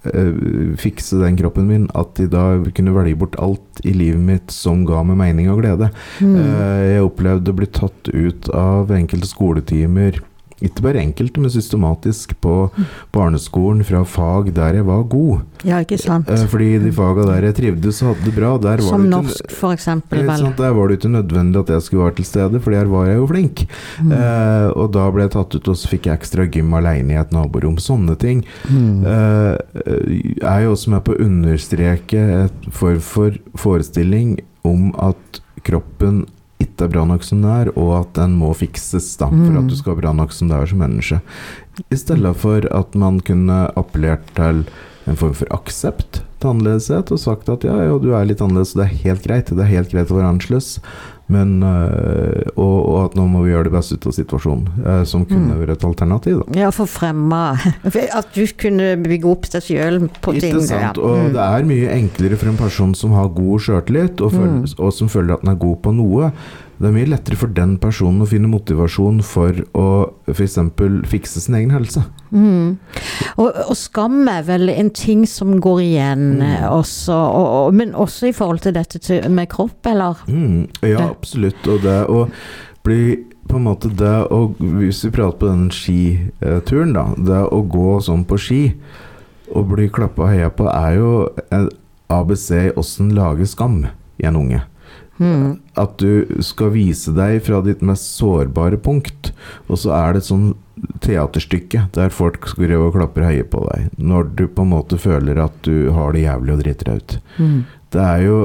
eh, 0.09 0.41
fikse 0.77 1.21
den 1.21 1.37
kroppen 1.39 1.69
min, 1.69 1.87
at 1.97 2.17
de 2.19 2.27
da 2.31 2.49
kunne 2.75 2.93
velge 2.95 3.17
bort 3.23 3.37
alt 3.41 3.81
i 3.87 3.95
livet 3.95 4.21
mitt 4.21 4.53
som 4.53 4.83
ga 4.87 5.03
meg 5.07 5.19
mening 5.21 5.51
og 5.53 5.63
glede. 5.63 5.91
Eh, 6.21 6.81
jeg 6.93 7.05
opplevde 7.05 7.53
å 7.53 7.59
bli 7.61 7.69
tatt 7.79 8.11
ut 8.13 8.49
av 8.53 8.93
enkelte 8.93 9.29
skoletimer, 9.29 10.21
ikke 10.61 10.81
bare 10.81 11.01
enkelte, 11.03 11.39
men 11.43 11.51
systematisk 11.53 12.33
på 12.41 12.53
barneskolen 13.13 13.83
fra 13.85 14.01
fag 14.07 14.51
der 14.55 14.79
jeg 14.79 14.85
var 14.87 15.03
god. 15.09 15.43
Ja, 15.67 15.79
ikke 15.83 15.97
sant? 16.01 16.29
Eh, 16.33 16.45
fordi 16.49 16.69
de 16.81 16.91
faga 16.95 17.25
der 17.29 17.45
jeg 17.49 17.55
trivdes 17.59 18.01
og 18.01 18.11
hadde 18.15 18.25
det 18.25 18.33
bra, 18.35 18.51
der 18.57 18.81
var 18.81 18.87
Som 18.87 19.03
det 19.05 19.11
ikke 19.11 19.21
norsk, 19.27 19.51
for 19.59 19.75
eksempel. 19.77 20.23
Vel. 20.27 20.47
Der 20.57 20.73
var 20.77 20.87
det 20.89 20.97
ikke 20.99 21.11
nødvendig 21.13 21.61
at 21.61 21.69
jeg 21.75 21.81
skulle 21.85 22.03
være 22.07 22.15
til 22.21 22.25
stede, 22.25 22.59
for 22.63 22.71
der 22.71 22.85
var 22.91 23.05
jeg 23.11 23.17
jo 23.21 23.27
flink. 23.27 23.65
Mm. 24.01 24.11
Eh, 24.17 24.67
og 24.75 24.91
da 24.97 25.05
ble 25.13 25.27
jeg 25.27 25.31
tatt 25.37 25.55
ut, 25.59 25.67
og 25.67 25.77
så 25.77 25.91
fikk 25.93 26.09
jeg 26.09 26.19
ekstra 26.21 26.47
gym 26.49 26.73
alene 26.73 27.13
i 27.13 27.21
et 27.21 27.31
naborom. 27.35 27.77
Sånne 27.77 28.17
ting 28.17 28.43
Mm. 28.69 29.05
eh, 29.05 29.57
er 30.41 30.59
jo 30.63 30.71
også 30.73 30.89
med 30.89 31.03
på 31.05 31.13
å 31.15 31.21
understreke 31.23 32.19
et 32.45 32.67
form 32.73 32.99
for 32.99 33.31
forestilling 33.55 34.39
om 34.67 34.91
at 34.99 35.39
kroppen 35.67 36.25
ikke 36.59 36.85
er 36.87 36.91
bra 36.93 37.05
nok 37.05 37.23
som 37.23 37.41
det 37.41 37.49
er, 37.53 37.71
og 37.77 37.91
at 37.99 38.13
den 38.17 38.35
må 38.39 38.51
fikses 38.57 39.11
da, 39.19 39.27
for 39.29 39.35
Mm. 39.53 39.57
at 39.57 39.67
du 39.69 39.75
skal 39.75 39.93
være 39.95 40.01
bra 40.01 40.13
nok 40.13 40.31
som 40.31 40.47
det 40.49 40.57
er 40.57 40.65
som 40.65 40.79
menneske. 40.79 41.21
I 41.91 41.95
stedet 41.95 42.35
for 42.35 42.65
at 42.71 42.95
man 42.95 43.19
kunne 43.19 43.69
appellert 43.77 44.25
til 44.35 44.65
en 45.07 45.15
form 45.15 45.33
for 45.33 45.47
aksept 45.51 46.21
til 46.39 46.49
annerledeshet, 46.49 47.11
og 47.11 47.19
sagt 47.19 47.49
at 47.49 47.63
ja, 47.63 47.75
ja, 47.87 47.97
du 47.97 48.11
er 48.13 48.25
litt 48.25 48.41
annerledes, 48.41 48.75
og 48.75 48.81
det 48.83 48.87
er 48.91 49.03
helt 49.05 49.23
greit. 49.23 49.45
Det 49.53 49.59
er 49.63 49.71
helt 49.71 49.91
greit 49.91 50.09
å 50.11 50.17
være 50.17 50.33
annerledes. 50.33 50.79
Men, 51.29 51.57
øh, 51.63 52.43
og, 52.55 52.75
og 52.87 52.97
at 53.05 53.15
nå 53.19 53.25
må 53.27 53.41
vi 53.43 53.49
gjøre 53.51 53.65
det 53.67 53.71
beste 53.73 53.97
ut 53.97 54.05
av 54.07 54.13
situasjonen, 54.15 54.67
øh, 54.85 55.01
som 55.05 55.25
kunne 55.27 55.49
Mm. 55.53 55.59
vært 55.59 55.73
et 55.75 55.83
alternativ. 55.83 56.43
da. 56.47 56.59
Ja, 56.59 56.69
for 56.71 56.85
fremma 56.87 57.57
At 58.19 58.29
du 58.35 58.45
kunne 58.57 58.95
bygge 59.03 59.25
opp 59.27 59.49
deg 59.51 59.61
sjøl 59.61 59.99
på 60.23 60.37
ting. 60.39 60.55
Ikke 60.55 60.67
sant? 60.67 60.97
Og 60.97 61.17
Mm. 61.17 61.33
det 61.33 61.43
er 61.43 61.63
mye 61.67 61.89
enklere 61.97 62.37
for 62.37 62.47
en 62.49 62.57
person 62.57 62.95
som 62.95 63.11
har 63.11 63.27
god 63.27 63.59
sjøltillit, 63.59 64.21
og, 64.21 64.31
Mm. 64.31 64.65
og 64.79 64.93
som 64.93 65.09
føler 65.09 65.33
at 65.33 65.41
den 65.41 65.49
er 65.51 65.55
god 65.59 65.77
på 65.83 65.91
noe. 65.93 66.31
Det 66.77 66.85
er 66.85 66.93
mye 66.93 67.09
lettere 67.09 67.37
for 67.39 67.49
den 67.57 67.77
personen 67.81 68.21
å 68.21 68.27
finne 68.29 68.49
motivasjon 68.51 69.23
for 69.25 69.55
å 69.73 69.85
f.eks. 70.29 70.57
fikse 71.09 71.41
sin 71.41 71.55
egen 71.57 71.71
helse. 71.73 72.03
Mm. 72.29 72.77
Og, 73.41 73.47
og 73.65 73.73
skam 73.77 74.27
er 74.29 74.43
vel 74.45 74.69
en 74.69 74.91
ting 74.93 75.23
som 75.29 75.55
går 75.63 75.81
igjen 75.87 76.25
Mm. 76.37 76.41
eh, 76.45 76.67
også, 76.69 77.13
og, 77.13 77.47
og, 77.67 77.73
men 77.73 77.95
også 77.95 78.27
i 78.29 78.35
forhold 78.35 78.59
til 78.65 78.73
dette 78.75 78.99
til, 79.01 79.25
med 79.31 79.49
kropp, 79.49 79.79
eller? 79.89 80.21
Mm, 80.27 80.67
ja, 80.85 81.07
absolutt. 81.09 81.65
Og 81.67 81.81
det 81.85 81.97
å 82.09 82.27
bli 82.85 83.17
på 83.47 83.55
en 83.57 83.63
måte 83.63 83.87
det 83.95 84.15
å 84.33 84.41
Hvis 84.59 85.05
vi 85.05 85.11
prater 85.15 85.37
på 85.39 85.47
den 85.47 85.69
skituren, 85.71 86.93
da. 86.93 87.05
Det 87.15 87.41
å 87.53 87.61
gå 87.63 87.97
sånn 88.03 88.25
på 88.27 88.37
ski 88.37 88.61
og 89.47 89.69
bli 89.71 89.87
klappa 89.89 90.25
og 90.25 90.33
heia 90.33 90.49
på, 90.51 90.67
er 90.67 90.97
jo 90.99 91.11
ABC 92.11 92.49
i 92.67 92.73
åssen 92.75 93.13
lage 93.15 93.47
skam 93.47 93.85
i 94.19 94.25
en 94.27 94.35
unge. 94.35 94.61
Mm. 95.17 95.57
At 95.79 95.97
du 96.01 96.41
skal 96.45 96.73
vise 96.75 97.13
deg 97.15 97.41
fra 97.45 97.61
ditt 97.65 97.83
mest 97.85 98.17
sårbare 98.19 98.79
punkt, 98.81 99.31
og 99.67 99.81
så 99.81 99.95
er 99.97 100.13
det 100.13 100.23
et 100.23 100.29
sånn 100.29 100.47
teaterstykke 101.01 101.87
der 101.95 102.11
folk 102.13 102.45
skal 102.51 102.75
og 102.77 102.93
klapper 102.93 103.25
høye 103.25 103.45
og 103.45 103.49
på 103.53 103.63
deg, 103.71 103.89
når 103.97 104.29
du 104.37 104.45
på 104.45 104.65
en 104.65 104.73
måte 104.75 104.99
føler 105.01 105.39
at 105.41 105.55
du 105.65 105.89
har 105.95 106.13
det 106.13 106.27
jævlig 106.27 106.53
og 106.53 106.61
driter 106.61 106.91
deg 106.91 107.01
ut. 107.01 107.17
Mm. 107.37 107.57
Det 107.95 108.03
er 108.03 108.21
jo 108.25 108.37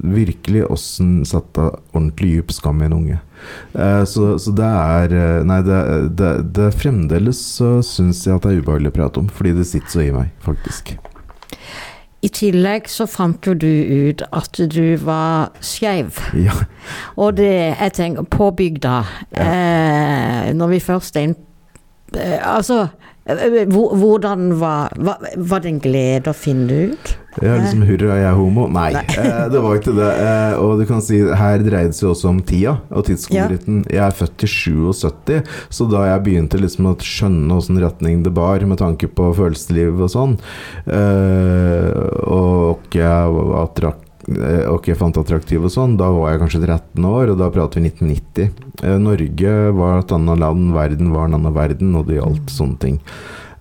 virkelig 0.00 0.62
åssen 0.72 1.10
satte 1.28 1.68
ordentlig 1.92 2.38
dyp 2.38 2.54
skam 2.56 2.80
i 2.80 2.86
en 2.88 2.96
unge. 2.96 3.18
Eh, 3.76 4.04
så, 4.08 4.30
så 4.40 4.54
det 4.56 4.66
er 4.66 5.12
eh, 5.12 5.42
Nei, 5.46 5.58
det, 5.66 5.80
det, 6.16 6.30
det 6.56 6.70
fremdeles 6.80 7.42
så 7.58 7.76
syns 7.84 8.24
jeg 8.24 8.38
at 8.38 8.46
det 8.46 8.54
er 8.54 8.64
ubehagelig 8.64 8.94
å 8.94 8.96
prate 8.96 9.20
om, 9.20 9.28
fordi 9.28 9.52
det 9.58 9.68
sitter 9.68 9.92
så 9.92 10.06
i 10.06 10.14
meg, 10.16 10.32
faktisk. 10.46 10.96
I 12.24 12.30
tillegg 12.32 12.88
så 12.90 13.04
fant 13.10 13.44
jo 13.46 13.52
du 13.54 13.68
ut 13.68 14.22
at 14.34 14.60
du 14.72 14.96
var 15.04 15.52
skeiv. 15.64 16.16
Ja. 16.38 16.54
Og 17.20 17.36
det 17.36 17.52
jeg 17.52 17.92
tenker 17.98 18.26
På 18.30 18.50
bygda, 18.56 18.96
eh, 19.36 20.52
når 20.56 20.72
vi 20.72 20.80
først 20.80 21.16
er 21.16 21.28
inn 21.28 21.36
eh, 22.14 22.38
Altså, 22.40 22.86
hvordan 23.26 24.52
var, 24.60 24.92
var 24.96 25.18
Var 25.36 25.62
det 25.62 25.70
en 25.70 25.80
glede 25.82 26.30
å 26.30 26.36
finne 26.36 26.66
det 26.70 26.82
ut? 26.92 27.14
Er 27.42 27.58
liksom 27.60 27.82
hurra, 27.84 28.14
jeg 28.16 28.28
er 28.30 28.36
homo. 28.38 28.64
Nei, 28.72 28.94
eh, 28.96 29.42
det 29.52 29.60
var 29.60 29.76
ikke 29.76 29.92
det. 29.96 30.08
Eh, 30.24 30.54
og 30.62 30.80
du 30.80 30.86
kan 30.88 31.02
si, 31.04 31.18
her 31.20 31.60
dreide 31.60 31.92
det 31.92 31.98
seg 31.98 32.14
også 32.14 32.30
om 32.30 32.38
tida 32.48 32.78
og 32.88 33.04
tidskoloritten. 33.10 33.82
Jeg 33.92 34.00
er 34.06 34.16
født 34.16 34.46
i 34.46 34.48
77, 34.48 35.42
så 35.68 35.88
da 35.92 36.06
jeg 36.08 36.24
begynte 36.24 36.62
liksom 36.62 36.88
å 36.88 36.96
skjønne 36.96 37.58
åssen 37.60 37.82
retning 37.82 38.24
det 38.24 38.32
bar 38.36 38.64
med 38.64 38.80
tanke 38.80 39.10
på 39.12 39.28
følelsesliv 39.36 40.00
og 40.00 40.12
sånn, 40.14 40.38
eh, 40.88 41.92
og 42.24 42.96
jeg 42.96 43.36
var 43.36 43.68
eh, 44.32 44.64
og 44.70 44.88
jeg 44.88 44.98
fant 45.00 45.18
attraktiv 45.20 45.64
og 45.66 45.72
sånn, 45.72 45.96
da 46.00 46.10
var 46.14 46.34
jeg 46.34 46.42
kanskje 46.44 46.62
13 46.64 47.08
år, 47.08 47.32
og 47.32 47.40
da 47.40 47.50
prater 47.54 47.82
vi 47.82 47.90
1990. 47.92 48.68
Eh, 48.82 48.98
Norge 49.02 49.56
var 49.78 50.02
et 50.02 50.14
annet 50.16 50.42
land, 50.42 50.70
verden 50.76 51.12
var 51.14 51.28
en 51.28 51.38
annen 51.40 51.56
verden, 51.56 51.94
og 51.98 52.08
det 52.10 52.20
gjaldt 52.20 52.54
sånne 52.54 52.80
ting. 52.82 53.00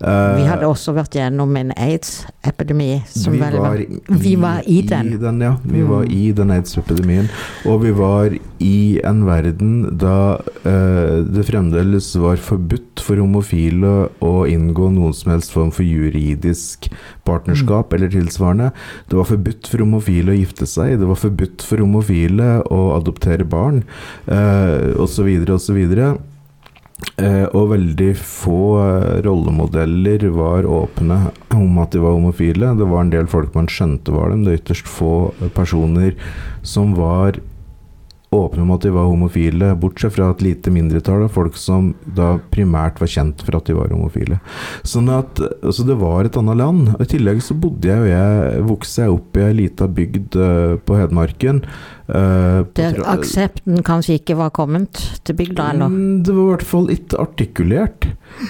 Eh, 0.02 0.36
Vi 0.38 0.44
hadde 0.50 0.68
også 0.68 0.92
vært 0.94 1.16
gjennom 1.16 1.56
en 1.58 1.72
aids-epidemi. 1.78 3.02
vi 3.32 3.40
var, 3.40 3.78
vi 4.26 4.36
var 4.36 4.62
i 4.68 4.82
den. 4.82 5.40
ja. 5.42 5.56
Vi 5.64 5.82
Mm. 5.82 5.88
var 5.90 6.04
i 6.12 6.32
den 6.32 6.52
aids-epidemien. 6.52 7.30
Og 7.66 7.82
vi 7.84 7.92
var 7.92 8.30
i 8.60 9.00
en 9.04 9.26
verden 9.26 9.98
da 9.98 10.36
uh, 10.66 11.24
det 11.24 11.46
fremdeles 11.48 12.16
var 12.20 12.36
forbudt 12.38 13.00
for 13.00 13.16
homofile 13.18 14.10
å 14.22 14.46
inngå 14.48 14.92
noen 14.92 15.14
som 15.14 15.32
helst 15.32 15.52
form 15.52 15.72
for 15.72 15.84
juridisk 15.84 16.90
partnerskap 17.26 17.94
eller 17.94 18.10
tilsvarende. 18.10 18.72
Det 19.10 19.16
var 19.18 19.26
forbudt 19.26 19.68
for 19.68 19.78
homofile 19.80 20.32
å 20.34 20.40
gifte 20.40 20.66
seg, 20.68 21.00
det 21.00 21.08
var 21.08 21.16
forbudt 21.20 21.62
for 21.64 21.78
homofile 21.84 22.62
å 22.72 22.96
adoptere 23.00 23.46
barn, 23.48 23.84
uh, 24.28 24.94
osv., 25.02 25.28
osv. 25.50 25.82
Eh, 27.16 27.46
og 27.56 27.70
veldig 27.72 28.10
få 28.20 28.60
eh, 28.82 29.22
rollemodeller 29.24 30.28
var 30.36 30.68
åpne 30.68 31.20
om 31.56 31.78
at 31.80 31.96
de 31.96 32.04
var 32.04 32.18
homofile. 32.18 32.74
Det 32.76 32.88
var 32.92 33.06
en 33.06 33.12
del 33.14 33.30
folk 33.32 33.56
man 33.56 33.72
skjønte 33.72 34.12
var 34.12 34.34
dem. 34.34 34.44
Det 34.44 34.52
er 34.52 34.64
ytterst 34.64 34.90
få 34.92 35.32
eh, 35.40 35.52
personer 35.56 36.18
som 36.66 36.92
var 36.98 37.40
åpne 38.36 38.66
om 38.66 38.74
at 38.76 38.84
de 38.84 38.92
var 38.92 39.08
homofile, 39.08 39.70
bortsett 39.80 40.12
fra 40.18 40.28
et 40.34 40.42
lite 40.44 40.74
mindretall 40.74 41.24
av 41.24 41.32
folk 41.32 41.56
som 41.56 41.94
da 42.18 42.34
primært 42.52 43.00
var 43.00 43.08
kjent 43.08 43.46
for 43.48 43.56
at 43.56 43.70
de 43.70 43.78
var 43.78 43.94
homofile. 43.96 44.42
Sånn 44.84 45.08
at, 45.14 45.40
så 45.72 45.86
Det 45.88 45.96
var 46.02 46.28
et 46.28 46.36
annet 46.36 46.60
land. 46.60 46.90
Og 46.98 47.06
I 47.06 47.12
tillegg 47.14 47.40
så 47.46 47.56
bodde 47.56 47.88
jeg 47.88 48.02
og 48.02 48.12
jeg 48.12 48.66
vokste 48.68 49.06
jeg 49.06 49.16
opp 49.16 49.40
i 49.40 49.46
ei 49.46 49.56
lita 49.62 49.88
bygd 49.88 50.36
på 50.84 51.00
Hedmarken. 51.00 51.64
Eh, 52.08 52.62
på 52.64 52.76
Der 52.82 53.00
aksepten 53.16 53.82
kanskje 53.86 54.20
ikke 54.20 54.38
var 54.38 54.50
kommet 54.56 55.02
til 55.26 55.36
bygda, 55.36 55.72
eller? 55.74 55.88
Mm, 55.90 56.24
Det 56.24 56.34
var 56.36 56.44
i 56.44 56.52
hvert 56.56 56.68
fall 56.74 56.90
ikke 56.94 57.20
artikulert. 57.20 58.08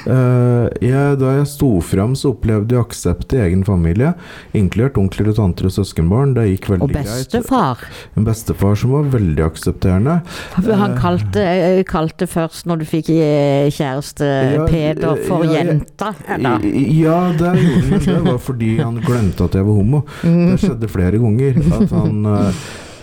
Uh, 0.07 0.65
jeg, 0.81 1.17
da 1.21 1.35
jeg 1.35 1.45
sto 1.51 1.67
fram, 1.85 2.15
så 2.17 2.31
opplevde 2.33 2.73
jeg 2.73 2.81
aksept 2.81 3.35
i 3.35 3.41
egen 3.43 3.61
familie, 3.67 4.13
inkludert 4.57 4.97
onkler 4.97 5.29
og 5.29 5.35
tanter 5.37 5.67
og 5.69 5.73
søskenbarn. 5.75 6.33
Det 6.33 6.45
gikk 6.49 6.69
veldig 6.71 6.87
greit. 6.89 6.95
Og 6.95 7.05
greit. 7.05 7.27
bestefar. 7.29 7.83
En 8.17 8.25
bestefar 8.25 8.79
som 8.81 8.95
var 8.95 9.03
veldig 9.13 9.45
aksepterende. 9.45 10.15
Han 10.55 10.91
Eh, 10.95 10.97
kalte, 10.99 11.41
eh, 11.43 11.83
kalte 11.83 12.25
først, 12.27 12.65
når 12.65 12.79
du 12.81 12.85
fikk 12.85 13.09
eh, 13.13 13.69
kjæreste, 13.69 14.25
Ja, 14.55 14.65
Peder 14.65 15.19
for 15.27 15.45
ja, 15.45 15.61
jenta. 15.63 16.13
eller? 16.27 16.59
Ja, 16.63 17.31
det 17.37 17.53
gjorde 17.61 17.91
han, 17.91 17.99
det 18.25 18.31
var 18.31 18.37
fordi 18.39 18.77
han 18.81 18.97
glemte 19.05 19.45
at 19.45 19.53
jeg 19.53 19.65
var 19.65 19.73
homo. 19.77 20.01
Det 20.23 20.57
skjedde 20.63 20.89
flere 20.89 21.19
ganger. 21.21 21.61
At 21.81 21.91
han 21.93 22.25
eh, 22.25 22.47
eh, 22.47 22.53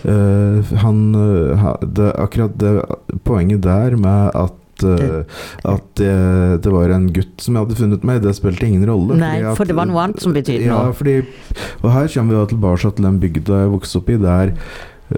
Han 0.05 0.99
eh, 1.15 1.69
det, 1.83 2.09
Akkurat 2.19 2.57
det 2.59 2.73
poenget 3.23 3.61
der 3.63 3.95
med 3.99 4.31
at 4.35 4.83
eh, 4.83 5.23
at 5.69 5.83
det, 5.95 6.63
det 6.65 6.71
var 6.73 6.91
en 6.91 7.05
gutt 7.13 7.39
som 7.43 7.55
jeg 7.55 7.63
hadde 7.63 7.77
funnet 7.77 8.03
meg, 8.07 8.21
det 8.23 8.33
spilte 8.35 8.65
ingen 8.67 8.83
rolle. 8.89 9.15
Nei, 9.19 9.37
at- 9.45 9.55
for 9.55 9.69
det 9.69 9.75
var 9.77 9.87
noe 9.87 10.01
annet 10.01 10.23
som 10.23 10.33
betydde 10.35 10.65
ja, 10.65 10.79
noe. 10.87 10.95
Fordi, 10.97 11.19
og 11.83 11.91
her 11.93 12.09
kommer 12.11 12.39
vi 12.41 12.49
tilbake 12.55 12.91
til 12.97 13.05
den 13.07 13.19
bygda 13.21 13.61
jeg 13.63 13.71
vokste 13.77 14.01
opp 14.01 14.09
i, 14.11 14.17
der 14.19 14.51
eh, 14.51 14.57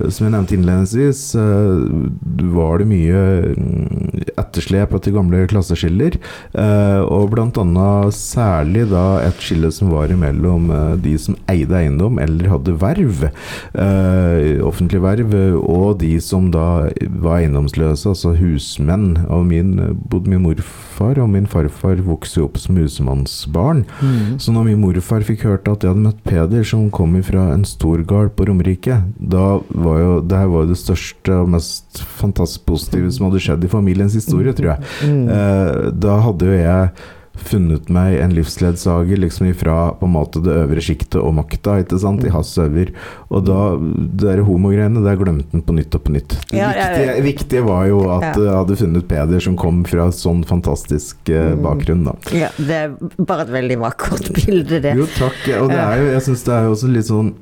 som 0.09 0.25
jeg 0.25 0.33
nevnte 0.33 0.55
innledningsvis, 0.57 1.21
eh, 1.39 2.45
var 2.55 2.81
det 2.81 2.87
mye 2.89 3.21
mm, 3.55 4.25
etterslep 4.41 4.93
etter 4.97 5.15
gamle 5.15 5.45
klasseskiller. 5.51 6.17
eh, 6.53 6.99
Og 7.05 7.35
annet 7.35 8.13
særlig 8.15 8.85
da 8.91 9.19
et 9.25 9.39
skille 9.43 9.71
som 9.71 9.91
var 9.93 10.11
imellom 10.13 10.69
eh, 10.71 10.95
de 11.03 11.15
som 11.21 11.37
eide 11.51 11.75
eiendom 11.77 12.19
eller 12.19 12.49
hadde 12.51 12.75
verv, 12.81 13.27
eh, 13.73 14.61
offentlig 14.65 15.01
verv, 15.03 15.35
og 15.61 15.99
de 16.01 16.15
som 16.23 16.49
da 16.51 16.89
var 17.21 17.39
eiendomsløse, 17.41 18.07
altså 18.09 18.35
husmenn. 18.37 19.25
Og 19.29 19.45
min, 19.49 19.75
både 20.09 20.31
min 20.31 20.43
morfar 20.45 21.19
og 21.21 21.29
min 21.33 21.47
farfar 21.49 22.01
vokste 22.05 22.39
jo 22.41 22.47
opp 22.49 22.59
som 22.61 22.77
husmannsbarn. 22.79 23.85
Mm. 24.01 24.37
Så 24.41 24.53
når 24.55 24.69
min 24.69 24.81
morfar 24.83 25.25
fikk 25.27 25.45
hørt 25.47 25.67
at 25.71 25.83
jeg 25.83 25.93
hadde 25.93 26.05
møtt 26.05 26.23
Peder, 26.25 26.63
som 26.67 26.89
kom 26.93 27.15
fra 27.25 27.49
en 27.53 27.65
stor 27.67 28.01
gard 28.07 28.33
på 28.35 28.47
Romerike, 28.49 29.01
da 29.19 29.59
var 29.85 29.99
jo 30.01 30.13
det 30.25 30.39
her 30.41 30.49
var 30.53 30.65
jo 30.65 30.71
det 30.73 30.79
største 30.81 31.41
og 31.43 31.51
mest 31.55 32.01
fantastisk 32.19 32.65
positive 32.69 33.11
som 33.15 33.29
hadde 33.29 33.43
skjedd 33.45 33.67
i 33.67 33.71
familiens 33.71 34.17
historie, 34.17 34.53
tror 34.57 34.73
jeg. 34.75 34.95
Mm. 35.05 35.27
Eh, 35.29 35.91
da 36.05 36.17
hadde 36.25 36.49
jo 36.51 36.57
jeg 36.63 36.89
funnet 37.35 37.89
meg 37.91 38.13
en 38.23 38.31
livsledsager 38.31 39.19
liksom 39.19 39.49
ifra 39.49 39.73
på 39.99 40.07
en 40.07 40.13
måte 40.13 40.39
det 40.39 40.53
øvre 40.55 40.79
sjiktet 40.79 41.17
og 41.19 41.33
makta, 41.35 41.73
ikke 41.83 41.97
sant, 41.99 42.23
i 42.23 42.31
hans 42.31 42.53
øver. 42.63 42.93
Og 43.27 43.43
da, 43.43 43.57
det 43.75 44.21
der 44.23 44.39
homogreiene, 44.47 45.03
der 45.03 45.17
glemte 45.19 45.51
han 45.51 45.65
på 45.67 45.75
nytt 45.75 45.97
og 45.99 46.05
på 46.07 46.13
nytt. 46.15 46.37
Det 46.47 46.61
Ja, 46.61 46.69
ja, 46.71 46.85
ja. 46.95 46.95
viktige, 46.95 47.25
viktige 47.27 47.65
var 47.67 47.89
jo 47.91 47.99
at 48.15 48.39
jeg 48.39 48.55
hadde 48.55 48.77
funnet 48.79 49.07
Peder 49.11 49.43
som 49.43 49.57
kom 49.59 49.83
fra 49.83 50.07
sånn 50.15 50.45
fantastisk 50.47 51.27
eh, 51.27 51.51
Mm. 51.57 51.61
bakgrunn, 51.67 52.05
da. 52.07 52.15
Ja, 52.31 52.49
det 52.55 52.79
er 52.85 52.95
bare 53.19 53.43
et 53.43 53.51
veldig 53.51 53.81
vakkert 53.83 54.31
bilde, 54.39 54.79
det. 54.87 54.95
Jo, 54.95 55.05
takk. 55.19 55.43
Og 55.59 55.67
det 55.75 55.81
er 55.83 55.99
jo, 56.05 56.07
jeg 56.15 56.23
syns 56.29 56.47
det 56.47 56.55
er 56.55 56.63
jo 56.69 56.71
også 56.77 56.93
litt 56.95 57.09
sånn 57.11 57.33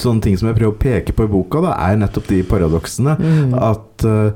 Sånne 0.00 0.22
ting 0.24 0.36
som 0.38 0.48
jeg 0.48 0.56
prøver 0.58 0.72
å 0.72 0.78
peke 0.80 1.12
på 1.16 1.24
i 1.26 1.30
boka, 1.30 1.60
da, 1.64 1.74
er 1.90 1.96
nettopp 2.00 2.26
de 2.30 2.42
paradoksene. 2.48 3.16
Mm. 3.20 3.54
At 3.60 4.04
uh, 4.04 4.32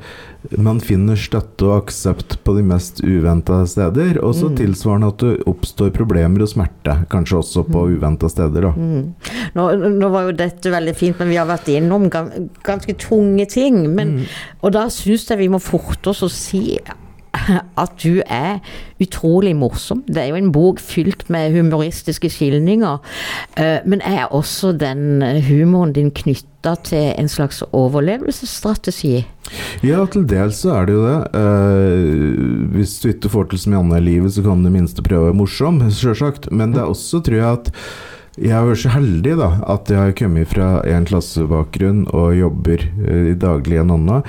man 0.61 0.81
finner 0.85 1.17
støtte 1.17 1.65
og 1.69 1.85
aksept 1.87 2.37
på 2.45 2.55
de 2.59 2.63
mest 2.69 3.01
uventa 3.05 3.63
steder. 3.71 4.19
Og 4.23 4.35
så 4.37 4.51
Mm. 4.51 4.57
tilsvarende 4.61 5.09
at 5.09 5.19
det 5.25 5.45
oppstår 5.49 5.91
problemer 5.97 6.43
og 6.45 6.49
smerte, 6.51 7.07
kanskje 7.09 7.39
også 7.41 7.65
på 7.71 7.87
uventa 7.97 8.29
steder. 8.29 8.69
Mm. 8.77 9.15
Nå, 9.57 9.65
nå 9.99 10.11
var 10.13 10.29
jo 10.29 10.33
dette 10.37 10.71
veldig 10.71 10.95
fint, 10.97 11.19
men 11.19 11.29
vi 11.33 11.37
har 11.41 11.47
vært 11.49 11.71
innom 11.73 12.11
gan- 12.11 12.51
ganske 12.63 12.95
tunge 12.99 13.47
ting. 13.49 13.95
Men, 13.95 14.19
Mm. 14.19 14.27
Og 14.63 14.73
da 14.73 14.87
syns 14.93 15.27
jeg 15.29 15.39
vi 15.39 15.49
må 15.49 15.59
forte 15.61 16.09
oss 16.11 16.21
å 16.23 16.31
si 16.31 16.79
at 17.83 17.95
du 18.03 18.23
er 18.27 18.61
utrolig 19.03 19.55
morsom. 19.59 20.03
Det 20.07 20.23
er 20.23 20.33
jo 20.33 20.39
en 20.41 20.53
bok 20.55 20.81
fylt 20.83 21.27
med 21.33 21.55
humoristiske 21.57 22.31
skildringer. 22.33 22.99
eh, 23.57 23.81
Men 23.85 24.01
er 24.03 24.31
også 24.31 24.73
den 24.79 25.23
humoren 25.49 25.93
din 25.93 26.11
knytta 26.11 26.77
til 26.85 27.13
en 27.19 27.29
slags 27.29 27.63
overlevelsesstrategi? 27.73 29.25
Ja, 29.85 30.07
til 30.07 30.25
dels 30.27 30.63
så 30.65 30.73
er 30.79 30.87
det 30.89 30.97
jo 30.97 31.05
det. 31.05 31.19
Eh, 31.37 32.73
hvis 32.75 32.97
du 33.03 33.11
ikke 33.13 33.33
får 33.33 33.51
til 33.51 33.59
som 33.65 33.77
Janne 33.77 34.01
i 34.01 34.07
livet, 34.09 34.33
så 34.33 34.43
kan 34.43 34.63
du 34.63 34.69
i 34.69 34.71
det 34.71 34.77
minste 34.79 35.05
prøve 35.05 35.27
å 35.27 35.31
være 35.31 35.41
morsom, 35.43 35.81
sjølsagt. 35.93 36.51
Men 36.51 36.73
det 36.75 36.83
er 36.83 36.91
også, 36.91 37.21
tror 37.25 37.41
jeg, 37.41 37.61
at 37.61 37.73
jeg 38.41 38.51
har 38.51 38.67
vært 38.67 38.83
så 38.83 38.91
heldig 38.97 39.37
da, 39.39 39.49
at 39.71 39.91
jeg 39.93 40.01
har 40.01 40.17
kommet 40.19 40.51
fra 40.51 40.69
en 40.91 41.05
klassebakgrunn 41.07 42.05
og 42.11 42.35
jobber 42.35 42.83
eh, 43.07 43.33
daglig 43.39 43.79
i 43.79 43.83
en 43.85 43.95
annen. 43.95 44.25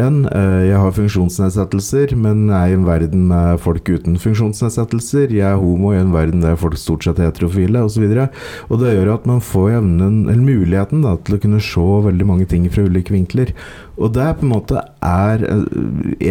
En, 0.00 0.24
eh, 0.24 0.70
jeg 0.70 0.78
har 0.80 0.94
funksjonsnedsettelser, 0.96 2.14
men 2.16 2.46
er 2.48 2.70
i 2.70 2.76
en 2.78 2.86
verden 2.86 3.26
med 3.28 3.60
folk 3.60 3.88
uten 3.92 4.16
funksjonsnedsettelser. 4.16 5.34
Jeg 5.36 5.44
er 5.44 5.60
homo 5.60 5.92
i 5.92 6.00
en 6.00 6.14
verden 6.14 6.40
der 6.40 6.56
folk 6.56 6.78
stort 6.80 7.04
sett 7.04 7.20
er 7.20 7.28
heterofile, 7.28 7.82
osv. 7.84 8.06
Og, 8.08 8.38
og 8.70 8.80
det 8.80 8.94
gjør 8.94 9.12
at 9.18 9.26
man 9.28 9.44
får 9.44 9.76
evnen, 9.82 10.22
eller 10.30 10.40
muligheten 10.40 11.04
da, 11.04 11.18
til 11.20 11.36
å 11.36 11.42
kunne 11.42 11.60
se 11.60 11.88
veldig 12.08 12.28
mange 12.28 12.48
ting 12.48 12.64
fra 12.72 12.86
ulike 12.88 13.12
vinkler. 13.12 13.52
Og 13.98 14.14
det 14.16 14.24
er 14.24 14.38
på 14.38 14.48
en 14.48 14.54
måte 14.54 14.80
eh, 14.80 15.44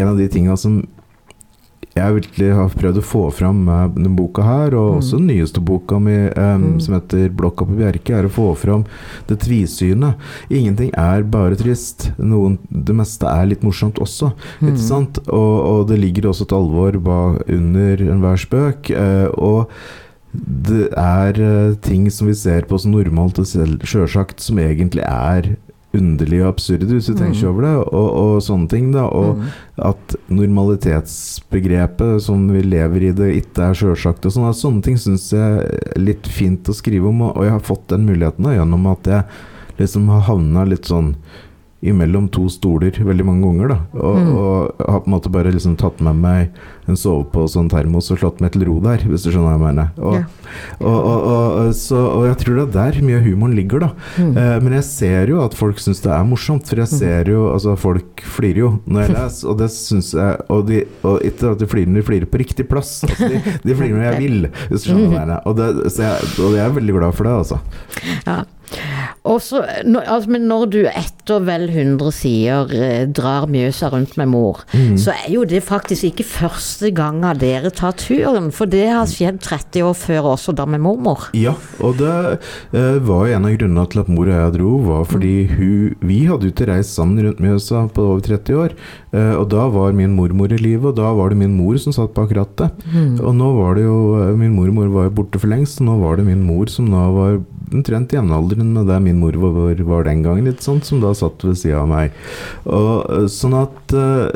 en 0.02 0.10
av 0.10 0.18
de 0.18 0.28
tinga 0.32 0.58
som 0.58 0.82
jeg 1.92 2.16
virkelig 2.16 2.50
har 2.56 2.70
prøvd 2.72 3.00
å 3.02 3.04
få 3.04 3.22
fram 3.36 3.66
med 3.68 3.96
denne 3.98 4.14
boka 4.16 4.46
her, 4.46 4.76
og 4.80 5.02
også 5.02 5.18
den 5.20 5.28
nyeste 5.28 5.60
boka 5.60 6.00
mi 6.00 6.16
um, 6.30 6.62
Mm. 6.62 6.80
som 6.80 6.94
heter 6.96 7.30
'Blokka 7.30 7.66
på 7.68 7.76
Bjerke', 7.76 8.16
er 8.16 8.26
å 8.26 8.32
få 8.32 8.56
fram 8.56 8.86
det 9.28 9.40
tvisynet. 9.40 10.16
Ingenting 10.50 10.92
er 10.96 11.24
bare 11.24 11.56
trist. 11.56 12.12
Noen, 12.18 12.60
det 12.72 12.96
meste 12.96 13.28
er 13.28 13.46
litt 13.46 13.62
morsomt 13.64 14.00
også. 14.00 14.32
Mm. 14.62 14.68
Ikke 14.70 14.80
sant? 14.80 15.20
Og, 15.28 15.56
og 15.66 15.88
det 15.88 16.00
ligger 16.00 16.30
også 16.30 16.48
et 16.48 16.56
alvor 16.56 17.00
ba, 17.00 17.20
under 17.48 17.98
enhver 17.98 18.38
spøk. 18.38 18.92
Uh, 18.96 19.28
og 19.38 19.70
det 20.34 20.94
er 20.96 21.34
uh, 21.42 21.76
ting 21.76 22.10
som 22.10 22.28
vi 22.28 22.34
ser 22.34 22.62
på 22.62 22.80
som 22.80 22.92
normalt 22.92 23.40
og 23.40 23.46
sjølsagt, 23.84 24.40
som 24.40 24.58
egentlig 24.64 25.04
er 25.04 25.58
underlige 25.94 26.46
og 26.46 26.54
absurde, 26.54 26.88
hvis 26.88 27.08
du 27.10 27.14
tenker 27.20 27.42
Mm. 27.44 27.50
over 27.50 27.62
det, 27.62 27.76
og, 27.94 28.10
og 28.22 28.42
sånne 28.42 28.70
ting. 28.70 28.92
da, 28.94 29.04
og 29.06 29.38
Mm. 29.38 29.48
at 29.92 30.16
normalitetsbegrepet 30.30 32.22
som 32.22 32.48
vi 32.52 32.62
lever 32.64 33.04
i 33.10 33.12
det, 33.12 33.30
ikke 33.44 33.70
er 33.70 33.74
sjølsagt. 33.78 34.26
og 34.26 34.32
sånne, 34.32 34.54
sånne 34.56 34.84
ting 34.84 34.98
syns 34.98 35.32
jeg 35.32 35.66
er 35.66 36.00
litt 36.00 36.28
fint 36.28 36.64
å 36.70 36.74
skrive 36.76 37.08
om, 37.10 37.22
og 37.22 37.38
og 37.38 37.44
jeg 37.44 37.52
har 37.52 37.60
fått 37.60 37.88
den 37.88 38.06
muligheten 38.06 38.44
da, 38.44 38.56
gjennom 38.56 38.92
at 38.92 39.04
jeg 39.04 39.24
liksom 39.80 40.08
har 40.10 40.22
havna 40.22 40.66
litt 40.68 40.84
sånn 40.86 41.16
imellom 41.82 42.28
to 42.30 42.44
stoler 42.50 42.92
veldig 42.94 43.26
mange 43.26 43.42
ganger. 43.48 43.68
da, 43.70 43.78
Og, 43.98 44.18
Mm. 44.22 44.36
og 44.38 44.76
har 44.88 45.00
på 45.02 45.08
en 45.08 45.14
måte 45.14 45.32
bare 45.32 45.52
liksom 45.52 45.76
tatt 45.78 46.00
med 46.02 46.16
meg 46.16 46.50
en 46.88 46.96
sovepose 46.96 47.56
og 47.58 47.64
en 47.64 47.70
termos 47.70 48.12
og 48.12 48.20
slått 48.20 48.42
meg 48.42 48.52
til 48.52 48.66
ro 48.68 48.80
der, 48.80 48.98
hvis 49.08 49.24
du 49.24 49.32
skjønner 49.32 49.58
hva 49.58 49.58
jeg 49.58 49.76
mener. 49.76 49.90
Og, 49.98 50.14
Ja. 50.16 50.24
og, 50.82 51.24
og, 51.32 51.74
så, 51.74 52.26
jeg 52.28 52.38
tror 52.38 52.56
det 52.56 52.68
er 52.68 52.92
der 52.92 53.02
mye 53.02 53.18
av 53.18 53.26
humoren 53.26 53.56
ligger, 53.56 53.80
da. 53.80 53.90
Mm. 54.18 54.38
Eh, 54.38 54.60
men 54.62 54.74
jeg 54.74 54.84
ser 54.84 55.28
jo 55.34 55.42
at 55.44 55.54
folk 55.58 55.78
syns 55.82 56.02
det 56.02 56.12
er 56.12 56.24
morsomt, 56.28 56.68
for 56.68 56.76
jeg 56.76 56.88
ser 56.88 57.24
jo 57.32 57.42
Altså, 57.52 57.76
folk 57.78 58.22
flirer 58.22 58.58
jo 58.62 58.70
når 58.88 59.02
jeg 59.08 59.16
leser, 59.16 59.50
og 59.50 59.58
det 59.58 59.70
syns 59.74 60.14
jeg 60.14 60.38
Og, 60.50 60.68
de, 60.68 60.84
ikke 61.26 61.52
at 61.52 61.60
de 61.60 61.66
flirer, 61.68 61.94
de 61.94 62.02
flirer 62.06 62.26
på 62.30 62.38
riktig 62.40 62.68
plass. 62.70 63.04
Altså, 63.04 63.28
de, 63.28 63.42
de 63.66 63.76
flirer 63.76 63.98
når 63.98 64.06
jeg 64.12 64.20
vil, 64.24 64.50
hvis 64.70 64.84
du 64.84 64.90
skjønner 64.92 65.08
hva 65.08 65.18
jeg 65.18 65.28
mener. 65.28 65.42
Og, 65.46 65.56
det, 65.58 65.92
så 65.92 66.04
jeg, 66.06 66.32
og 66.46 66.52
jeg 66.56 66.66
er 66.66 66.76
veldig 66.78 66.94
glad 67.00 67.14
for 67.18 67.24
det, 67.24 67.32
altså. 67.42 67.60
Ja. 68.28 68.44
Og 69.24 69.38
så, 69.40 69.60
når- 69.86 70.08
altså, 70.10 70.30
men 70.34 70.48
når 70.50 70.64
du 70.74 70.80
etter 70.90 71.44
vel 71.46 71.68
100 71.70 72.10
sider 72.12 72.72
eh, 72.74 73.06
drar 73.06 73.46
Mjøsa 73.48 73.92
rundt 73.94 74.16
med 74.18 74.28
mor, 74.32 74.64
Mm. 74.74 74.96
så 74.98 75.12
er 75.14 75.30
jo 75.32 75.44
det 75.46 75.62
faktisk 75.64 76.04
ikke 76.10 76.26
første 76.26 76.90
gangen 76.92 77.38
dere 77.38 77.70
tar 77.70 77.92
turen, 77.94 78.50
for 78.52 78.66
det 78.66 78.88
har 78.90 79.06
skjedd 79.06 79.38
30 79.40 79.84
år 79.86 79.94
før 79.94 80.24
også, 80.34 80.56
da 80.56 80.66
med 80.66 80.82
mormor. 80.82 81.28
Ja, 81.38 81.54
og 81.80 81.98
det 82.02 82.40
eh, 82.74 82.98
var 83.06 83.28
en 83.28 83.46
av 83.46 83.52
grunnene 83.60 83.86
til 83.92 84.02
at 84.02 84.10
mor 84.10 84.26
og 84.26 84.34
jeg 84.34 84.54
dro, 84.58 84.72
var 84.90 85.06
fordi 85.06 85.48
hun 85.54 85.96
Vi 86.02 86.26
hadde 86.26 86.50
jo 86.50 86.52
ikke 86.56 86.68
reist 86.74 86.96
sammen 86.98 87.22
rundt 87.24 87.40
Mjøsa 87.40 87.86
på 87.94 88.02
over 88.02 88.22
30 88.26 88.58
år, 88.58 88.72
eh, 89.14 89.36
og 89.38 89.50
da 89.50 89.68
var 89.70 89.94
min 89.94 90.16
mormor 90.18 90.52
i 90.52 90.58
live, 90.58 90.88
og 90.90 90.96
da 90.96 91.14
var 91.14 91.30
det 91.30 91.38
min 91.38 91.56
mor 91.56 91.78
som 91.78 91.94
satt 91.94 92.16
bak 92.18 92.32
rattet. 92.34 92.72
Og 93.22 93.36
nå 93.38 93.54
var 93.56 93.76
det 93.76 93.84
jo 93.86 94.00
eh, 94.18 94.36
Min 94.36 94.56
mormor 94.56 94.90
var 94.90 95.04
jo 95.10 95.16
borte 95.22 95.40
for 95.40 95.48
lengst, 95.48 95.80
og 95.80 95.88
nå 95.88 96.00
var 96.02 96.18
det 96.18 96.26
min 96.26 96.42
mor 96.44 96.66
som 96.74 96.90
da 96.90 97.06
var 97.14 97.40
omtrent 97.78 98.14
jevnaldrende 98.16 98.66
med 98.76 98.88
det 98.92 99.00
min 99.04 99.20
mor 99.22 99.38
var, 99.42 99.76
var 99.88 100.04
den 100.08 100.24
gangen, 100.26 100.46
litt 100.50 100.62
sånt, 100.66 100.86
som 100.88 101.02
da 101.04 101.14
satt 101.18 101.44
ved 101.48 101.58
sida 101.60 101.82
av 101.84 101.90
meg. 101.92 102.12
Og, 102.66 103.06
eh, 103.10 103.28
sånn 103.32 103.58
at 103.64 103.94
eh, 103.98 104.32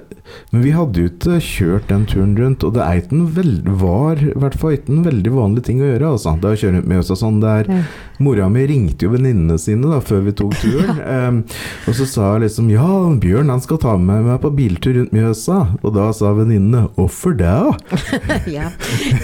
Men 0.49 0.63
vi 0.65 0.71
hadde 0.73 0.97
jo 1.03 1.09
ikke 1.11 1.35
kjørt 1.43 1.85
den 1.91 2.07
turen 2.09 2.31
rundt, 2.35 2.63
og 2.65 2.73
det 2.73 2.81
er 2.81 2.97
ikke 2.97 3.13
en 3.13 3.27
veld, 3.35 3.67
var 3.77 4.17
i 4.17 4.31
hvert 4.33 4.55
fall 4.57 4.73
ikke 4.73 4.89
en 4.95 5.03
veldig 5.05 5.31
vanlig 5.35 5.63
ting 5.67 5.83
å 5.83 5.85
gjøre. 5.91 6.09
altså. 6.15 6.33
Det 6.41 6.49
å 6.49 6.57
kjøre 6.57 6.73
rundt 6.79 6.89
med 6.89 7.03
og 7.03 7.19
sånn 7.21 7.37
der 7.43 7.69
Ja. 7.69 7.81
Mora 8.25 8.47
mi 8.49 8.63
ringte 8.65 9.05
jo 9.05 9.11
venninnene 9.11 9.57
sine 9.59 9.89
da 9.91 9.99
før 9.99 10.23
vi 10.25 10.31
tok 10.39 10.55
turen, 10.61 11.01
Em, 11.15 11.43
og 11.85 11.93
så 11.97 12.07
sa 12.09 12.31
jeg 12.33 12.45
liksom 12.47 12.71
Ja, 12.73 12.87
Bjørn 13.21 13.51
han 13.53 13.61
skal 13.61 13.77
ta 13.83 13.97
med 14.01 14.23
meg 14.25 14.41
på 14.41 14.49
biltur 14.55 14.95
rundt 14.97 15.13
Mjøsa. 15.13 15.59
Og 15.83 15.93
da 15.93 16.09
sa 16.15 16.33
venninnene 16.33 16.87
Hvorfor 16.95 17.35
det? 17.37 17.45
da?» 17.45 17.75
ja. 18.57 18.71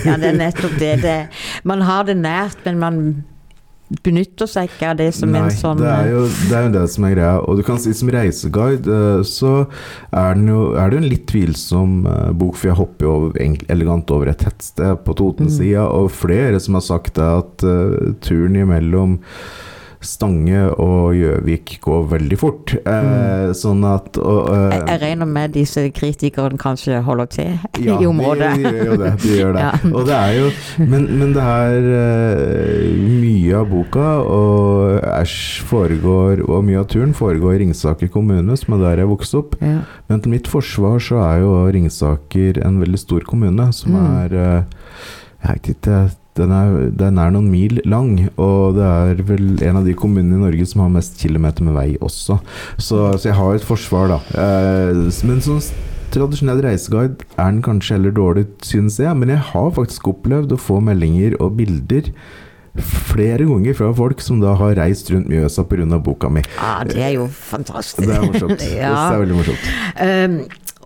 ja, 0.06 0.18
det 0.22 0.30
er 0.34 0.38
nettopp 0.38 0.78
det. 0.80 0.94
det. 1.02 1.18
Man 1.64 1.82
har 1.88 2.06
det 2.06 2.18
nært, 2.22 2.62
men 2.68 2.80
man 2.80 2.98
benytter 4.06 4.48
seg 4.48 4.70
ikke 4.70 4.92
av 4.92 5.00
det 5.02 5.10
som 5.18 5.32
Nei, 5.34 5.42
en 5.44 5.56
sånn 5.56 5.82
det 5.82 5.90
er, 5.92 6.10
jo, 6.14 6.22
det 6.48 6.56
er 6.58 6.68
jo 6.68 6.74
det 6.78 6.84
som 6.94 7.08
er 7.08 7.16
greia. 7.16 7.34
Og 7.44 7.60
du 7.60 7.64
kan 7.68 7.80
si 7.82 7.94
som 7.98 8.12
reiseguide, 8.14 9.00
eh, 9.00 9.24
så 9.28 9.54
er, 9.66 10.38
den 10.38 10.48
jo, 10.52 10.62
er 10.80 10.90
det 10.92 10.98
jo 10.98 11.04
en 11.04 11.10
litt 11.12 11.26
tvilsom 11.32 11.98
eh, 12.08 12.30
bok, 12.44 12.56
for 12.60 12.72
jeg 12.72 12.80
hopper 12.80 13.08
jo 13.08 13.16
over, 13.18 13.42
elegant 13.76 14.14
over 14.16 14.32
et 14.32 14.40
tettsted 14.46 15.04
på 15.06 15.18
Totensida, 15.20 15.82
Mm. 15.82 15.98
og 15.98 16.12
flere 16.12 16.60
som 16.64 16.76
har 16.78 16.84
sagt 16.86 17.16
det 17.18 17.26
at 17.26 17.64
uh, 17.66 18.14
turen 18.24 18.56
imellom 18.60 19.18
Stange 20.02 20.64
og 20.82 21.14
Gjøvik 21.14 21.76
går 21.84 22.06
veldig 22.16 22.38
fort. 22.42 22.74
Eh, 22.82 23.52
sånn 23.54 23.84
at 23.86 24.18
og, 24.18 24.48
eh, 24.50 24.72
Jeg, 24.74 24.86
jeg 24.88 25.02
regner 25.04 25.30
med 25.30 25.54
disse 25.54 25.84
kritikerne 25.94 26.58
kanskje 26.58 27.02
holder 27.06 27.30
til 27.30 27.52
ja, 27.86 28.00
i 28.02 28.08
området. 28.10 28.50
De, 28.58 28.64
de 28.72 28.82
gjør 28.86 28.98
det. 29.04 29.12
De 29.22 29.36
gjør 29.38 29.54
det. 29.58 29.62
Ja. 29.68 29.72
Og 29.94 30.08
det 30.08 30.16
er 30.18 30.34
jo 30.40 30.48
Men, 30.90 31.06
men 31.20 31.34
det 31.36 31.44
er 31.46 31.90
eh, 32.00 32.96
mye 33.22 33.60
av 33.62 33.68
boka 33.70 34.08
og 34.26 35.04
æsj 35.06 35.62
foregår 35.70 36.42
Og 36.48 36.64
mye 36.66 36.80
av 36.82 36.88
turen 36.92 37.14
foregår 37.18 37.56
i 37.56 37.62
Ringsaker 37.66 38.10
kommune, 38.14 38.56
som 38.58 38.76
er 38.78 38.82
der 38.86 39.04
jeg 39.04 39.12
vokste 39.12 39.42
opp. 39.44 39.56
Ja. 39.62 39.84
Men 40.10 40.22
til 40.24 40.34
mitt 40.34 40.50
forsvar 40.50 40.98
så 41.04 41.22
er 41.28 41.44
jo 41.44 41.54
Ringsaker 41.72 42.58
en 42.66 42.82
veldig 42.82 43.00
stor 43.06 43.28
kommune, 43.30 43.70
som 43.76 43.92
Mm. 43.92 44.10
er 44.24 44.34
eh, 44.34 44.64
Jeg 45.42 45.56
vet 45.56 45.70
ikke 45.76 45.96
den 46.40 46.52
er, 46.56 46.76
den 46.96 47.18
er 47.20 47.32
noen 47.34 47.50
mil 47.52 47.82
lang, 47.90 48.14
og 48.40 48.78
det 48.78 48.86
er 48.88 49.24
vel 49.28 49.56
en 49.68 49.80
av 49.82 49.88
de 49.88 49.96
kommunene 49.98 50.38
i 50.40 50.44
Norge 50.46 50.68
som 50.70 50.86
har 50.86 50.94
mest 50.94 51.20
kilometer 51.20 51.66
med 51.68 51.76
vei 51.76 51.90
også. 52.00 52.38
Så, 52.78 53.02
så 53.20 53.30
jeg 53.30 53.36
har 53.38 53.58
et 53.58 53.66
forsvar, 53.68 54.14
da. 54.14 54.20
Eh, 54.40 55.02
men 55.28 55.44
sånn 55.44 55.60
tradisjonell 56.12 56.62
reiseguide 56.66 57.26
er 57.38 57.50
den 57.52 57.62
kanskje 57.66 57.98
heller 57.98 58.16
dårlig, 58.16 58.46
synes 58.68 59.00
jeg. 59.00 59.12
Men 59.20 59.34
jeg 59.36 59.44
har 59.52 59.74
faktisk 59.76 60.08
opplevd 60.12 60.56
å 60.56 60.60
få 60.60 60.80
meldinger 60.84 61.38
og 61.40 61.58
bilder 61.60 62.12
flere 62.80 63.44
ganger 63.44 63.76
fra 63.76 63.90
folk 63.96 64.22
som 64.24 64.40
da 64.40 64.54
har 64.60 64.78
reist 64.80 65.10
rundt 65.12 65.28
Mjøsa 65.28 65.66
pga. 65.68 66.00
boka 66.00 66.30
mi. 66.32 66.44
Ja, 66.56 66.80
Ah, 66.80 66.84
det 66.88 67.02
er 67.04 67.14
jo 67.18 67.28
fantastisk. 67.28 68.08
Det 68.08 68.16
er 68.16 68.24
morsomt. 68.28 68.60
Det 68.64 68.80
er 68.80 69.20
veldig 69.20 69.36
morsomt. 69.36 69.66
Um, 70.00 70.38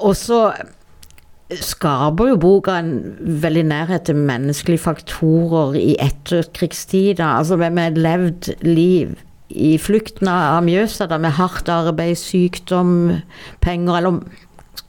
og 0.02 0.16
så 0.18 0.40
skaper 1.54 2.32
jo 2.32 2.38
boka 2.42 2.80
en 2.82 2.94
veldig 3.44 3.66
nærhet 3.70 4.08
til 4.08 4.18
menneskelige 4.18 4.82
faktorer 4.82 5.76
i 5.78 5.96
etterkrigstida. 6.02 7.36
Altså 7.38 7.58
med, 7.58 7.78
har 7.78 8.00
levd 8.00 8.50
liv 8.66 9.14
i 9.50 9.76
flukten 9.78 10.28
av 10.32 10.64
Mjøsa, 10.66 11.06
da, 11.08 11.20
med 11.22 11.36
hardt 11.38 11.70
arbeid, 11.70 12.18
sykdom, 12.18 13.22
penger, 13.62 14.00
eller 14.00 14.20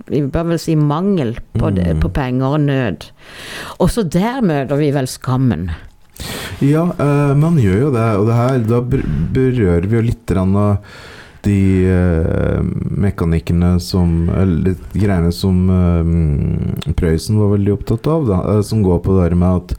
vi 0.06 0.22
bør 0.22 0.52
vel 0.52 0.60
si 0.62 0.76
mangel 0.78 1.34
på, 1.58 1.70
det, 1.74 1.96
Mm. 1.96 2.00
på 2.00 2.08
penger 2.14 2.46
og 2.56 2.60
nød. 2.60 3.10
Også 3.82 4.02
der 4.08 4.40
møter 4.40 4.76
vi 4.76 4.90
vel 4.94 5.06
skammen. 5.06 5.70
Ja, 6.62 6.86
eh, 6.98 7.34
man 7.36 7.58
gjør 7.60 7.80
jo 7.80 7.90
det. 7.92 8.08
Og 8.16 8.26
det 8.26 8.34
her, 8.34 8.58
da 8.64 8.80
berører 8.80 9.86
vi 9.86 9.96
jo 9.96 10.02
litt 10.02 10.24
grann 10.26 10.56
av 10.56 10.78
de 11.46 11.86
uh, 11.86 12.62
mekanikkene 12.96 13.76
som 13.82 14.28
Eller 14.34 14.74
de 14.74 15.02
greiene 15.02 15.32
som 15.34 15.68
uh, 15.70 16.94
Prøysen 16.98 17.38
var 17.40 17.54
veldig 17.54 17.76
opptatt 17.76 18.08
av. 18.10 18.26
Da, 18.28 18.40
eh, 18.54 18.64
som 18.66 18.82
går 18.84 19.00
på 19.04 19.18
det 19.20 19.38
med 19.38 19.62
at 19.62 19.76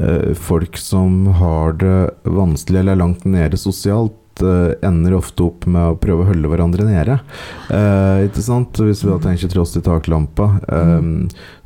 uh, 0.00 0.32
folk 0.38 0.78
som 0.80 1.26
har 1.40 1.76
det 1.80 1.98
vanskelig 2.24 2.82
eller 2.82 2.96
er 2.96 3.04
langt 3.04 3.28
nede 3.28 3.60
sosialt, 3.60 4.16
ender 4.40 5.12
ofte 5.18 5.44
opp 5.44 5.66
med 5.68 5.84
å 5.84 5.96
prøve 6.00 6.24
å 6.24 6.28
holde 6.30 6.48
hverandre 6.48 6.86
nede. 6.86 7.18
Eh, 7.68 8.22
ikke 8.24 8.40
sant? 8.40 8.78
Hvis 8.80 9.02
vi 9.04 9.10
da 9.10 9.18
tenker 9.20 9.50
Tross 9.52 9.74
i 9.76 9.82
taklampa, 9.84 10.46
eh, 10.64 11.10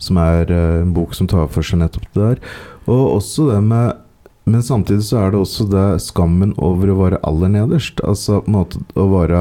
som 0.03 0.19
er 0.19 0.51
en 0.51 0.90
bok 0.97 1.14
som 1.14 1.29
tar 1.31 1.47
for 1.55 1.62
seg 1.62 1.85
nettopp 1.85 2.09
det 2.17 2.25
der. 2.33 2.43
Og 2.90 3.21
også 3.21 3.47
det 3.53 3.61
med 3.69 3.95
men 4.44 4.62
samtidig 4.62 5.07
så 5.07 5.22
er 5.22 5.33
det 5.33 5.38
også 5.40 5.64
det 5.72 5.85
skammen 6.04 6.50
over 6.61 6.90
å 6.92 6.98
være 6.98 7.20
aller 7.24 7.48
nederst. 7.54 8.02
Altså 8.04 8.42
på 8.44 8.50
en 8.50 8.57
måte 8.59 8.80
å 9.00 9.07
være 9.09 9.40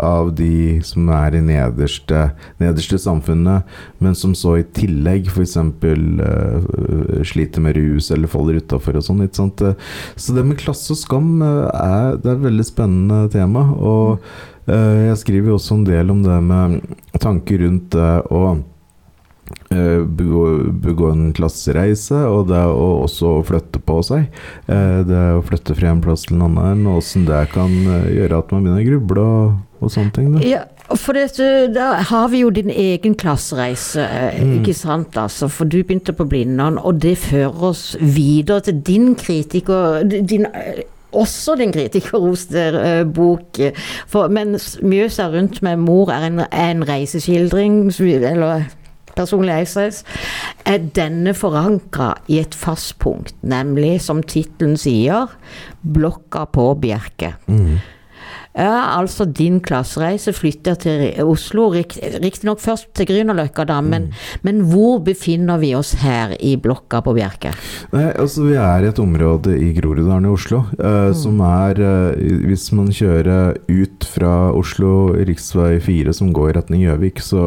av 0.00 0.30
de 0.38 0.78
som 0.86 1.10
er 1.12 1.36
i 1.36 1.42
nederste, 1.44 2.22
nederste 2.62 2.96
samfunnet, 3.02 3.68
men 4.00 4.16
som 4.16 4.32
så 4.38 4.56
i 4.60 4.64
tillegg 4.76 5.28
f.eks. 5.28 5.58
Uh, 5.60 7.20
sliter 7.28 7.64
med 7.64 7.76
rus 7.76 8.08
eller 8.14 8.32
faller 8.32 8.62
utafor 8.62 8.96
og 8.96 9.04
sånn. 9.04 9.20
ikke 9.26 9.42
sant? 9.42 9.66
Så 10.16 10.36
det 10.36 10.46
med 10.48 10.60
klasse 10.62 10.94
og 10.94 11.00
skam 11.02 11.44
eh, 11.44 11.68
er, 11.76 12.16
det 12.16 12.32
er 12.32 12.38
et 12.38 12.48
veldig 12.48 12.66
spennende 12.66 13.20
tema. 13.32 13.66
Og 13.76 14.24
uh, 14.70 14.98
jeg 15.10 15.20
skriver 15.20 15.52
jo 15.52 15.60
også 15.60 15.82
en 15.82 15.86
del 15.88 16.16
om 16.16 16.24
det 16.24 16.40
med 16.48 16.80
tanker 17.20 17.60
rundt 17.66 17.92
det 17.92 18.12
å 18.32 18.44
eh, 18.54 18.60
begå, 19.70 20.44
begå 20.82 21.10
en 21.12 21.32
klassereise, 21.36 22.18
og 22.26 22.48
det 22.50 22.58
å 22.66 22.88
også 23.04 23.36
flytte 23.46 23.78
på 23.86 24.00
seg. 24.06 24.26
Eh, 24.66 25.00
det 25.06 25.22
å 25.36 25.44
flytte 25.46 25.76
fra 25.78 25.92
en 25.94 26.02
plass 26.04 26.26
til 26.26 26.36
en 26.40 26.48
annen, 26.48 26.86
og 26.90 26.98
åssen 27.00 27.26
det 27.28 27.44
kan 27.54 27.70
eh, 27.70 28.10
gjøre 28.18 28.42
at 28.42 28.52
man 28.54 28.66
begynner 28.66 28.82
å 28.82 28.88
gruble 28.90 29.24
og, 29.24 29.56
og 29.80 29.92
sånne 29.94 30.14
ting. 30.16 30.30
Da. 30.34 30.42
Ja, 30.42 30.62
for 30.98 31.14
dette, 31.14 31.68
da 31.70 31.92
har 32.10 32.30
vi 32.32 32.42
jo 32.42 32.50
din 32.54 32.70
egen 32.74 33.14
klassereise, 33.14 34.02
eh, 34.02 34.40
Mm. 34.40 34.56
ikke 34.58 34.74
sant? 34.74 35.14
Altså, 35.16 35.48
for 35.48 35.64
du 35.70 35.82
begynte 35.84 36.16
på 36.16 36.26
Blindern, 36.26 36.78
og 36.78 36.98
det 37.00 37.18
fører 37.18 37.62
oss 37.70 37.96
videre 38.00 38.60
til 38.66 38.80
din 38.82 39.14
kritiker 39.14 40.02
din, 40.08 40.46
eh, 40.50 40.82
også 41.12 41.56
din 41.58 41.72
kritikerroste 41.74 42.66
eh, 42.78 43.04
bok. 43.04 43.58
For 44.10 44.28
mens 44.28 44.76
Mjøsa 44.82 45.30
rundt 45.32 45.62
med 45.62 45.78
mor 45.78 46.10
er 46.10 46.26
en, 46.28 46.38
er 46.40 46.70
en 46.70 46.84
reiseskildring, 46.86 47.90
eller 48.00 48.66
personlig 49.20 49.60
reisereis, 49.60 50.02
er 50.64 50.82
denne 50.96 51.36
forankra 51.36 52.14
i 52.32 52.40
et 52.42 52.56
fast 52.56 52.96
punkt, 53.02 53.36
nemlig, 53.46 53.98
som 54.04 54.24
tittelen 54.24 54.76
sier, 54.80 55.30
Blokka 55.80 56.44
på 56.52 56.72
Bjerke. 56.80 57.34
Mm. 57.48 57.80
Ja, 58.50 58.96
altså 58.98 59.28
din 59.30 59.60
klassereise 59.62 60.32
flytter 60.34 60.74
til 60.82 61.04
Oslo, 61.22 61.68
riktignok 61.70 62.58
først 62.58 62.88
til 62.98 63.06
Grünerløkka, 63.06 63.62
da, 63.68 63.78
men, 63.84 64.08
men 64.42 64.64
hvor 64.72 64.98
befinner 65.06 65.60
vi 65.62 65.70
oss 65.78 65.92
her 66.02 66.34
i 66.42 66.56
blokka 66.58 66.98
på 67.06 67.14
Bjerke? 67.14 67.54
Nei, 67.94 68.08
altså 68.10 68.48
Vi 68.48 68.56
er 68.58 68.82
i 68.82 68.90
et 68.90 68.98
område 68.98 69.54
i 69.54 69.70
Groruddalen 69.76 70.26
i 70.26 70.34
Oslo 70.34 70.64
eh, 70.80 71.12
som 71.14 71.38
er 71.46 71.78
eh, 71.78 72.34
Hvis 72.48 72.66
man 72.74 72.90
kjører 72.90 73.54
ut 73.70 74.08
fra 74.16 74.34
Oslo, 74.56 75.14
rv. 75.14 75.38
4 75.86 76.16
som 76.16 76.34
går 76.34 76.50
i 76.50 76.58
retning 76.58 76.84
Gjøvik, 76.88 77.22
så 77.22 77.46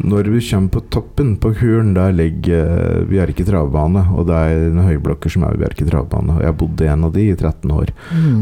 når 0.00 0.30
vi 0.32 0.40
kommer 0.50 0.72
på 0.72 0.80
toppen 0.94 1.34
på 1.36 1.52
kuren, 1.58 1.92
der 1.94 2.12
ligger 2.16 2.64
eh, 3.00 3.04
Bjerke 3.10 3.44
travbane. 3.44 4.06
Og 4.16 4.26
det 4.30 4.40
er 4.40 4.66
noen 4.72 4.88
høyblokker 4.88 5.30
som 5.30 5.44
er 5.44 5.58
Bjerke 5.60 5.84
travbane. 5.88 6.38
Og 6.38 6.42
jeg 6.46 6.56
bodde 6.62 6.84
i 6.86 6.90
en 6.94 7.04
av 7.04 7.12
de 7.12 7.28
i 7.28 7.36
13 7.36 7.70
år. 7.76 7.92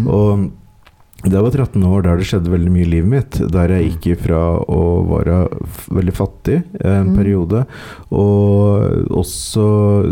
Og 0.06 0.48
det 1.20 1.36
var 1.36 1.50
13 1.52 1.82
år 1.84 2.04
der 2.06 2.16
det 2.16 2.24
skjedde 2.30 2.48
veldig 2.48 2.70
mye 2.72 2.84
i 2.86 2.92
livet 2.94 3.10
mitt. 3.12 3.40
Der 3.52 3.68
jeg 3.74 3.90
gikk 3.90 4.06
ifra 4.14 4.38
å 4.72 4.78
være 5.04 5.40
veldig 5.92 6.14
fattig 6.16 6.62
en 6.80 7.10
Mm. 7.10 7.16
periode, 7.18 7.66
og 8.10 9.10
også 9.20 9.66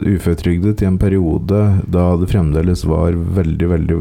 uføretrygdet 0.05 0.83
i 0.83 0.89
en 0.91 0.99
periode 1.01 1.63
da 1.89 2.05
det 2.21 2.29
fremdeles 2.29 2.85
var 2.85 3.13
veldig, 3.17 3.69
veldig 3.73 3.99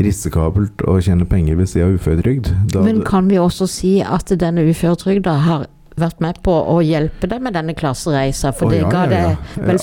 risikabelt 0.00 0.80
å 0.88 0.96
tjene 1.02 1.28
penger 1.28 1.56
ved 1.60 1.68
siden 1.68 1.90
av 1.90 2.00
uføretrygd. 2.00 2.52
Men 2.84 3.02
kan 3.04 3.28
vi 3.28 3.36
også 3.36 3.68
si 3.68 4.00
at 4.00 4.32
denne 4.40 4.64
uføretrygda 4.64 5.36
har 5.44 5.66
vært 6.00 6.22
med 6.24 6.40
på 6.44 6.52
å 6.52 6.76
hjelpe 6.84 7.28
deg 7.30 7.42
med 7.44 7.56
denne 7.56 7.74
klassereisa, 7.76 8.52
for 8.56 8.68
oh, 8.68 8.74
det 8.74 8.80
ja, 8.82 8.90
ga 8.92 9.02
ja, 9.06 9.10
deg 9.12 9.66
vel 9.70 9.80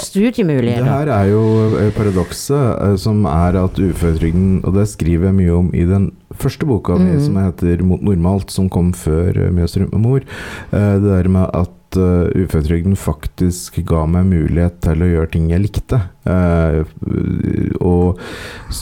Ja. 0.79 0.85
Det 0.85 0.97
her 0.97 1.13
er 1.17 1.29
jo 1.31 1.43
eh, 1.81 1.91
paradokset, 1.95 2.65
eh, 2.73 2.95
som 3.01 3.23
er 3.29 3.57
at 3.63 3.79
uføretrygden 3.79 4.61
Og 4.63 4.77
det 4.77 4.87
skriver 4.91 5.29
jeg 5.29 5.37
mye 5.41 5.55
om 5.57 5.71
i 5.75 5.85
den 5.89 6.11
første 6.39 6.67
boka 6.69 6.97
mi, 6.97 7.11
mm. 7.13 7.23
som 7.27 7.37
heter 7.41 7.83
'Mot 7.83 8.01
normalt', 8.01 8.53
som 8.53 8.69
kom 8.69 8.93
før 8.93 9.37
eh, 9.47 9.51
'Mjøs 9.53 9.77
med 9.83 10.01
mor'. 10.01 10.27
Det 10.71 11.03
der 11.03 11.27
med 11.29 11.49
at 11.53 11.82
uh, 11.99 12.29
uføretrygden 12.33 12.95
faktisk 12.99 13.79
ga 13.87 14.03
meg 14.09 14.27
mulighet 14.29 14.79
til 14.85 15.03
å 15.03 15.09
gjøre 15.09 15.31
ting 15.33 15.49
jeg 15.51 15.63
likte. 15.63 15.99
Uh, 16.23 16.83
og, 17.83 18.21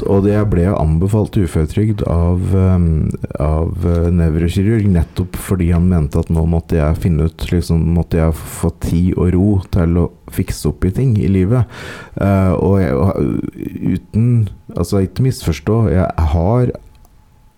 og 0.06 0.26
det 0.26 0.36
jeg 0.36 0.50
ble 0.52 0.68
anbefalt 0.70 1.40
uføretrygd 1.42 2.04
av, 2.12 2.54
um, 2.54 3.10
av 3.42 3.88
nevrokirurg 4.14 4.86
nettopp 4.94 5.40
fordi 5.42 5.72
han 5.74 5.90
mente 5.90 6.22
at 6.22 6.30
nå 6.34 6.46
måtte 6.50 6.78
jeg 6.78 7.02
finne 7.02 7.30
ut 7.30 7.48
liksom, 7.50 7.82
Måtte 7.92 8.20
jeg 8.20 8.38
få 8.38 8.70
tid 8.84 9.18
og 9.18 9.32
ro 9.34 9.48
til 9.74 9.98
å 10.00 10.06
fikse 10.32 10.70
opp 10.70 10.86
i 10.88 10.94
ting 10.96 11.16
i 11.20 11.28
livet. 11.32 11.68
Uh, 12.16 12.54
og 12.58 12.80
jeg, 12.82 13.98
uten 13.98 14.32
Altså, 14.72 15.02
ikke 15.04 15.26
misforstå, 15.26 15.78
jeg 15.92 16.28
har 16.32 16.70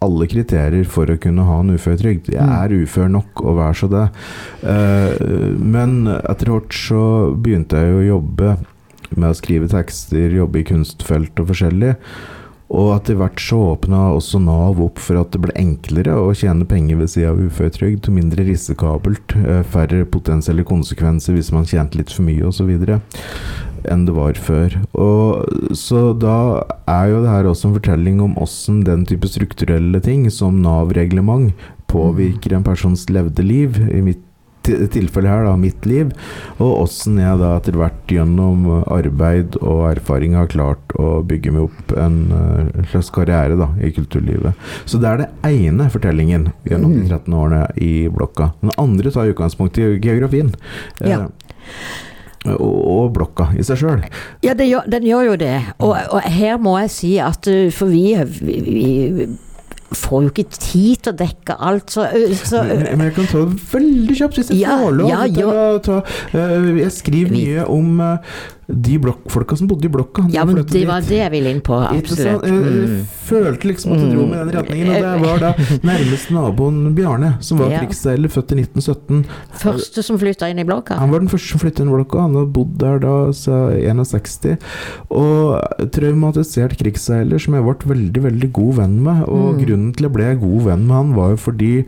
alle 0.03 0.27
kriterier 0.29 0.85
for 0.89 1.09
å 1.09 1.17
kunne 1.19 1.45
ha 1.47 1.59
en 1.63 1.73
uføretrygd. 1.73 2.29
Jeg 2.33 2.43
Mm. 2.43 2.53
er 2.59 2.77
ufør 2.83 3.09
nok, 3.09 3.41
og 3.43 3.57
vær 3.57 3.73
så 3.73 3.89
det. 3.89 4.05
Eh, 4.63 5.57
men 5.57 6.07
etter 6.07 6.51
hvert 6.51 6.73
så 6.75 7.33
begynte 7.35 7.79
jeg 7.79 7.95
å 7.97 8.07
jobbe 8.19 8.57
med 9.15 9.29
å 9.29 9.37
skrive 9.37 9.69
tekster, 9.69 10.31
jobbe 10.33 10.61
i 10.61 10.67
kunstfelt 10.67 11.39
og 11.39 11.47
forskjellig. 11.51 11.95
Og 12.73 12.95
etter 12.95 13.17
hvert 13.19 13.37
så 13.37 13.59
åpna 13.75 14.15
også 14.15 14.39
Nav 14.41 14.79
opp 14.81 14.97
for 14.97 15.19
at 15.19 15.29
det 15.35 15.41
ble 15.43 15.53
enklere 15.59 16.15
å 16.17 16.31
tjene 16.33 16.65
penger 16.65 16.97
ved 16.97 17.11
siden 17.11 17.29
av 17.29 17.41
uføretrygd. 17.43 18.09
Mindre 18.09 18.45
risikabelt, 18.47 19.35
eh, 19.37 19.61
færre 19.61 20.05
potensielle 20.09 20.63
konsekvenser 20.65 21.35
hvis 21.37 21.51
man 21.53 21.65
tjente 21.69 21.99
litt 21.99 22.09
for 22.09 22.23
mye 22.23 22.41
osv. 22.49 22.71
enn 23.91 24.05
det 24.07 24.15
var 24.15 24.33
før. 24.33 24.75
Og 24.93 25.45
Så 25.75 26.13
da 26.19 26.63
er 26.87 27.09
jo 27.11 27.21
det 27.23 27.29
her 27.31 27.49
også 27.49 27.69
en 27.69 27.77
fortelling 27.79 28.21
om 28.23 28.35
åssen 28.41 28.83
den 28.85 29.05
type 29.09 29.27
strukturelle 29.27 30.01
ting, 30.03 30.29
som 30.31 30.61
Nav-reglement, 30.61 31.53
påvirker 31.87 32.55
en 32.57 32.63
persons 32.65 33.07
levde 33.09 33.43
liv. 33.45 33.77
I 33.91 34.01
mitt 34.01 34.21
tilfelle 34.63 35.27
her, 35.27 35.43
da, 35.43 35.57
mitt 35.59 35.83
liv, 35.85 36.13
og 36.55 36.85
åssen 36.85 37.17
jeg 37.19 37.35
da 37.41 37.49
etter 37.57 37.75
hvert 37.75 38.07
gjennom 38.07 38.61
arbeid 38.87 39.57
og 39.59 39.81
erfaring 39.89 40.37
har 40.39 40.47
klart 40.47 40.93
å 40.95 41.17
bygge 41.27 41.51
meg 41.51 41.65
opp 41.65 41.91
en 41.99 42.15
eh, 42.31 42.85
slags 42.93 43.09
karriere 43.11 43.57
da, 43.59 43.67
i 43.83 43.91
kulturlivet. 43.91 44.55
Så 44.87 45.01
det 45.03 45.09
er 45.09 45.19
det 45.25 45.27
ene 45.51 45.89
fortellingen 45.91 46.47
gjennom 46.63 46.95
de 46.95 47.03
13 47.09 47.35
årene 47.41 47.65
i 47.75 48.07
blokka. 48.07 48.53
Den 48.63 48.71
andre 48.79 49.11
tar 49.11 49.33
utgangspunkt 49.33 49.81
i 49.83 49.89
geografien. 49.99 50.53
eh, 51.01 51.09
Ja. 51.11 51.25
Og, 51.25 51.51
og 52.51 53.13
blokka 53.15 53.51
i 53.55 53.63
seg 53.65 53.79
sjøl. 53.79 54.03
Ja, 54.43 54.55
det 54.57 54.67
gjør, 54.67 54.87
den 54.91 55.07
gjør 55.07 55.29
jo 55.31 55.39
det. 55.39 55.55
Og, 55.79 55.95
og 56.11 56.21
her 56.27 56.59
må 56.61 56.75
jeg 56.83 56.93
si 56.93 57.15
at 57.23 57.47
uh, 57.47 57.69
For 57.73 57.91
vi, 57.91 58.13
vi, 58.43 59.27
får 59.93 60.23
jo 60.25 60.31
ikke 60.31 60.45
tid 60.49 61.03
til 61.05 61.11
å 61.11 61.17
dekke 61.19 61.55
alt, 61.69 61.93
så, 61.93 62.07
uh, 62.09 62.35
så 62.35 62.63
Men, 62.65 62.83
men 62.97 63.05
jeg 63.07 63.15
kan 63.19 63.29
ta 63.29 63.43
det 63.45 63.59
veldig 63.73 64.17
kjapt, 64.19 64.39
hvis 64.41 64.51
jeg 64.51 64.63
Ja, 64.63 64.77
får 64.81 64.97
lov. 64.97 65.11
ja, 65.13 65.47
å 65.47 65.79
ta, 65.85 65.99
eh, 66.33 66.69
jeg 66.81 66.95
skriver 66.95 67.35
mye 67.35 67.67
om 67.69 68.01
eh, 68.01 68.41
de 68.67 68.97
blokkfolka 68.97 69.57
som 69.59 69.67
bodde 69.67 69.85
i 69.85 69.91
blokka. 69.91 70.23
Ja, 70.31 70.45
men 70.45 70.55
det 70.63 70.85
var 70.87 71.01
det 71.01 71.17
jeg 71.19 71.31
ville 71.31 71.49
inn 71.51 71.61
på. 71.61 71.75
Absolutt. 71.83 72.43
Jeg, 72.43 72.53
Mm. 72.53 73.05
følte 73.27 73.67
liksom 73.67 73.91
at 73.93 73.99
du 73.99 74.15
dro 74.15 74.25
med 74.27 74.39
den 74.39 74.51
retningen. 74.55 74.87
Og 74.89 75.01
det 75.01 75.21
var 75.27 75.37
da 75.39 75.53
nærmest 75.89 76.31
naboen 76.31 76.93
Bjarne, 76.95 77.37
som 77.43 77.57
var 77.59 77.69
Ja. 77.71 77.79
krigsseiler, 77.79 78.29
født 78.29 78.51
i 78.51 78.55
1917. 78.63 79.25
Første 79.59 80.03
som 80.03 80.17
flytta 80.17 80.49
inn 80.49 80.59
i 80.59 80.63
blokka. 80.63 80.95
Han 80.99 81.11
var 81.11 81.19
den 81.19 81.27
første 81.29 81.49
som 81.51 81.59
flyttet 81.59 81.81
inn 81.81 81.89
i 81.91 81.95
blokka. 81.97 82.19
Han 82.21 82.35
hadde 82.35 82.53
bodd 82.53 82.77
der 82.77 82.99
da 82.99 83.15
siden 83.31 83.99
61. 83.99 84.57
Og 85.11 85.59
traumatisert 85.91 86.77
krigsseiler 86.79 87.39
som 87.41 87.53
jeg 87.57 87.63
ble 87.63 87.93
veldig, 87.95 88.23
veldig 88.29 88.51
god 88.53 88.73
venn 88.75 88.97
med. 89.03 89.23
Og 89.27 89.55
Mm. 89.55 89.65
grunnen 89.65 89.93
til 89.95 90.03
jeg 90.09 90.13
ble 90.13 90.35
god 90.39 90.61
venn 90.65 90.87
med 90.87 90.95
han, 90.95 91.13
var 91.15 91.29
jo 91.31 91.37
fordi 91.37 91.85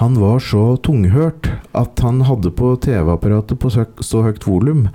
han 0.00 0.16
var 0.16 0.40
så 0.40 0.78
tunghørt 0.80 1.50
at 1.76 2.00
han 2.00 2.22
hadde 2.24 2.48
på 2.56 2.72
TV-apparatet 2.80 3.58
på 3.60 3.68
så, 3.74 3.84
høyt 4.24 4.46
volum 4.48 4.86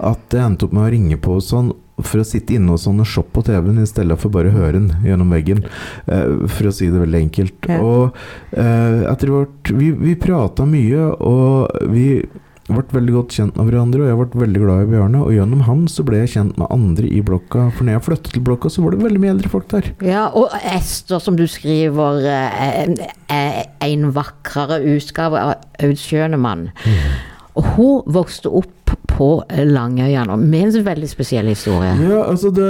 at 0.00 0.22
det 0.32 0.40
endte 0.40 0.64
opp 0.64 0.72
med 0.72 0.86
å 0.86 0.92
ringe 0.94 1.18
på 1.20 1.36
hos 1.36 1.50
han 1.52 1.74
for 2.00 2.22
å 2.22 2.26
sitte 2.26 2.56
inne 2.56 2.72
hos 2.72 2.86
han 2.88 3.02
og 3.02 3.06
se 3.06 3.22
på 3.22 3.42
TV-en 3.44 3.82
i 3.82 3.86
stedet 3.86 4.16
for 4.18 4.32
bare 4.34 4.48
å 4.50 4.56
høre 4.56 4.78
den 4.80 5.04
gjennom 5.04 5.30
veggen. 5.30 5.60
eh, 6.08 6.48
for 6.48 6.70
å 6.70 6.72
si 6.74 6.88
det 6.90 7.02
veldig 7.02 7.20
enkelt. 7.26 7.68
Og 7.76 8.16
eh, 8.56 9.04
etter 9.12 9.30
hvert 9.30 9.70
Vi, 9.70 9.92
vi 10.00 10.16
prata 10.18 10.66
mye, 10.66 11.12
og 11.20 11.92
vi 11.92 12.24
ble 12.68 12.84
veldig 12.96 13.12
godt 13.12 13.34
kjent 13.36 13.58
med 13.58 13.68
hverandre, 13.68 14.00
og 14.00 14.08
jeg 14.08 14.18
ble 14.20 14.42
veldig 14.44 14.60
glad 14.62 14.84
i 14.84 14.88
Bjarne. 14.88 15.20
Og 15.20 15.34
gjennom 15.36 15.64
han 15.66 15.82
så 15.90 16.04
ble 16.06 16.22
jeg 16.22 16.32
kjent 16.34 16.60
med 16.60 16.70
andre 16.72 17.10
i 17.12 17.20
blokka. 17.24 17.66
For 17.76 17.84
når 17.84 17.98
jeg 17.98 18.04
flyttet 18.06 18.32
til 18.32 18.44
blokka, 18.46 18.72
så 18.72 18.84
var 18.84 18.94
det 18.94 19.02
veldig 19.04 19.20
mye 19.20 19.34
eldre 19.34 19.52
folk 19.52 19.68
der. 19.74 19.90
Ja, 20.04 20.24
og 20.32 20.54
Ester, 20.72 21.20
som 21.20 21.36
du 21.36 21.44
skriver, 21.50 22.24
eh, 22.24 22.94
er 23.28 23.60
en 23.84 24.08
vakrere 24.16 24.80
utgave 24.94 25.42
av 25.42 25.54
Aud 25.84 26.00
Schønemann. 26.00 26.70
Og 27.54 27.68
hun 27.76 28.14
vokste 28.16 28.50
opp 28.50 28.96
på 29.14 29.28
Langøya 29.48 30.24
nå, 30.28 30.36
med 30.40 30.68
en 30.68 30.86
veldig 30.88 31.08
spesiell 31.10 31.48
historie. 31.52 31.92
Ja, 32.02 32.24
altså 32.26 32.50
det, 32.54 32.68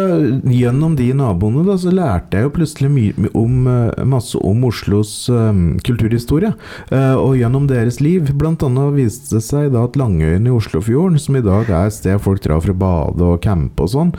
Gjennom 0.51 0.97
de 0.99 1.11
naboene 1.17 1.65
da, 1.67 1.77
så 1.81 1.93
lærte 1.95 2.39
jeg 2.39 2.49
jo 2.49 2.55
plutselig 2.59 2.91
mye 2.93 3.31
om, 3.37 3.67
eh, 3.71 4.05
masse 4.09 4.39
om 4.39 4.67
Oslos 4.69 5.13
um, 5.33 5.79
kulturhistorie. 5.85 6.53
Uh, 6.93 7.17
og 7.17 7.39
gjennom 7.39 7.69
deres 7.71 8.01
liv. 8.05 8.33
Blant 8.39 8.65
annet 8.67 8.97
viste 8.99 9.39
det 9.39 9.45
seg 9.47 9.73
da 9.75 9.87
at 9.89 9.97
Langøyen 9.99 10.49
i 10.49 10.55
Oslofjorden, 10.55 11.21
som 11.21 11.39
i 11.39 11.45
dag 11.45 11.71
er 11.71 11.89
et 11.89 11.97
sted 11.97 12.21
folk 12.23 12.45
drar 12.45 12.63
for 12.65 12.75
å 12.75 12.79
bade 12.85 13.33
og 13.35 13.41
campe 13.45 13.87
og 13.87 13.95
sånn, 13.95 14.15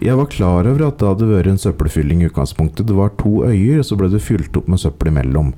jeg 0.00 0.16
var 0.18 0.28
klar 0.32 0.66
over 0.68 0.86
at 0.86 0.98
det 1.00 1.08
hadde 1.08 1.28
vært 1.30 1.50
en 1.50 1.60
søppelfylling 1.60 2.22
i 2.22 2.28
utgangspunktet. 2.28 2.86
Det 2.88 2.96
var 2.96 3.12
to 3.20 3.44
øyer, 3.48 3.80
og 3.80 3.86
så 3.88 3.96
ble 3.98 4.08
det 4.12 4.22
fylt 4.24 4.56
opp 4.58 4.68
med 4.68 4.80
søppel 4.82 5.10
imellom. 5.12 5.52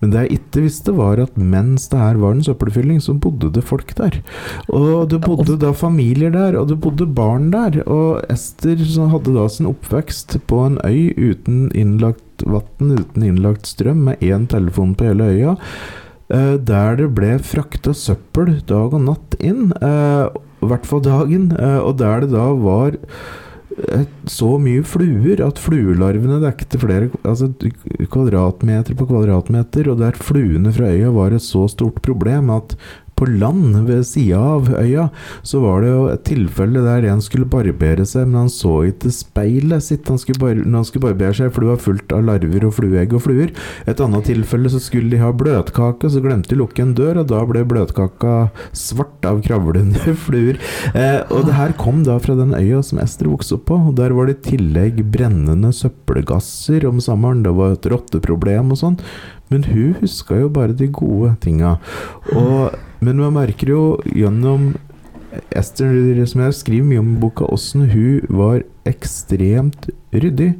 Men 0.00 0.12
det 0.12 0.22
jeg 0.26 0.38
ikke 0.40 0.64
visste, 0.66 0.92
var 0.96 1.20
at 1.22 1.36
mens 1.40 1.88
det 1.92 2.00
her 2.00 2.18
var 2.20 2.34
en 2.36 2.44
søppelfylling, 2.44 3.00
så 3.00 3.14
bodde 3.16 3.52
det 3.54 3.64
folk 3.64 3.94
der. 3.96 4.18
Og 4.68 5.08
det 5.12 5.22
bodde 5.24 5.56
da 5.62 5.72
familier 5.76 6.34
der, 6.34 6.58
og 6.60 6.68
det 6.68 6.78
bodde 6.84 7.06
barn 7.06 7.50
der. 7.54 7.80
Og 7.88 8.20
Ester 8.32 8.82
hadde 9.12 9.36
da 9.36 9.46
sin 9.52 9.70
oppvekst 9.70 10.38
på 10.50 10.62
en 10.66 10.80
øy 10.84 11.12
uten 11.16 11.70
innlagt 11.72 12.44
vann, 12.44 12.92
uten 12.98 13.24
innlagt 13.24 13.70
strøm, 13.70 14.04
med 14.10 14.20
én 14.20 14.44
telefon 14.52 14.94
på 14.94 15.08
hele 15.08 15.30
øya. 15.32 15.56
eh, 16.28 16.56
Der 16.58 16.96
det 16.96 17.14
ble 17.14 17.38
frakta 17.38 17.94
søppel 17.94 18.60
dag 18.66 18.92
og 18.92 19.00
natt 19.06 19.36
inn, 19.40 19.72
eh, 19.80 20.28
i 20.62 20.66
hvert 20.66 20.86
fall 20.86 21.00
dagen, 21.00 21.52
eh, 21.56 21.78
og 21.78 21.96
der 21.98 22.20
det 22.20 22.32
da 22.32 22.52
var 22.52 22.96
så 24.30 24.54
mye 24.60 24.84
fluer 24.86 25.42
at 25.44 25.60
fluelarvene 25.60 26.38
dekte 26.40 26.80
flere 26.80 27.10
altså, 27.26 27.50
kvadratmeter 28.12 28.96
på 28.96 29.08
kvadratmeter, 29.10 29.90
og 29.92 30.00
der 30.00 30.16
fluene 30.16 30.72
fra 30.72 30.92
øya 30.94 31.12
var 31.14 31.36
et 31.36 31.44
så 31.44 31.66
stort 31.68 32.00
problem 32.04 32.50
at 32.54 32.76
på 33.16 33.28
land 33.30 33.88
ved 33.88 34.04
sida 34.06 34.38
av 34.56 34.68
øya, 34.76 35.08
så 35.46 35.60
var 35.62 35.82
det 35.82 35.90
jo 35.92 36.02
et 36.12 36.24
tilfelle 36.28 36.82
der 36.84 37.06
en 37.08 37.22
skulle 37.24 37.48
barbere 37.48 38.04
seg, 38.08 38.26
men 38.28 38.42
han 38.44 38.52
så 38.52 38.74
ikke 38.90 39.12
speilet 39.14 39.84
sitt 39.86 40.08
han 40.10 40.20
skulle 40.20 40.52
når 40.62 40.80
han 40.80 40.88
skulle 40.88 41.08
barbere 41.08 41.36
seg, 41.38 41.52
for 41.54 41.64
det 41.64 41.70
var 41.72 41.82
fullt 41.82 42.12
av 42.12 42.26
larver 42.28 42.66
og 42.68 42.74
flueegg 42.76 43.14
og 43.16 43.24
fluer. 43.24 43.52
Et 43.88 44.02
annet 44.04 44.28
tilfelle 44.28 44.72
så 44.72 44.80
skulle 44.82 45.12
de 45.12 45.22
ha 45.22 45.32
bløtkake, 45.32 46.10
så 46.12 46.22
glemte 46.24 46.52
de 46.52 46.58
å 46.58 46.64
lukke 46.64 46.84
en 46.84 46.94
dør, 46.98 47.22
og 47.22 47.30
da 47.32 47.42
ble 47.48 47.64
bløtkaka 47.68 48.34
svart 48.76 49.28
av 49.28 49.40
kravlende 49.46 50.16
fluer. 50.26 50.60
Eh, 50.92 51.22
og 51.32 51.48
det 51.48 51.56
her 51.56 51.76
kom 51.80 52.04
da 52.06 52.18
fra 52.22 52.36
den 52.38 52.54
øya 52.56 52.82
som 52.84 53.00
Ester 53.02 53.30
vokste 53.32 53.56
opp 53.58 53.68
på, 53.70 53.80
og 53.90 53.96
der 53.98 54.14
var 54.16 54.28
det 54.28 54.38
i 54.38 54.50
tillegg 54.52 55.00
brennende 55.12 55.72
søppelgasser 55.74 56.84
om 56.88 57.00
sommeren, 57.02 57.44
det 57.46 57.54
var 57.56 57.76
et 57.76 57.88
rotteproblem 57.90 58.74
og 58.74 58.82
sånn. 58.82 59.00
Men 59.52 59.64
hun 59.70 59.94
huska 60.00 60.40
jo 60.40 60.50
bare 60.50 60.74
de 60.74 60.88
gode 60.90 61.36
tinga. 61.44 61.76
Og, 62.34 62.74
men 63.04 63.20
man 63.20 63.36
merker 63.36 63.72
jo 63.72 63.82
gjennom 64.08 64.74
Esther, 65.56 66.24
som 66.28 66.42
jeg 66.44 66.56
skriver 66.56 66.88
mye 66.88 67.02
om 67.02 67.12
i 67.14 67.20
boka, 67.20 67.46
åssen 67.52 67.86
hun 67.90 68.24
var 68.32 68.62
ekstremt 68.88 69.88
ryddig. 70.14 70.52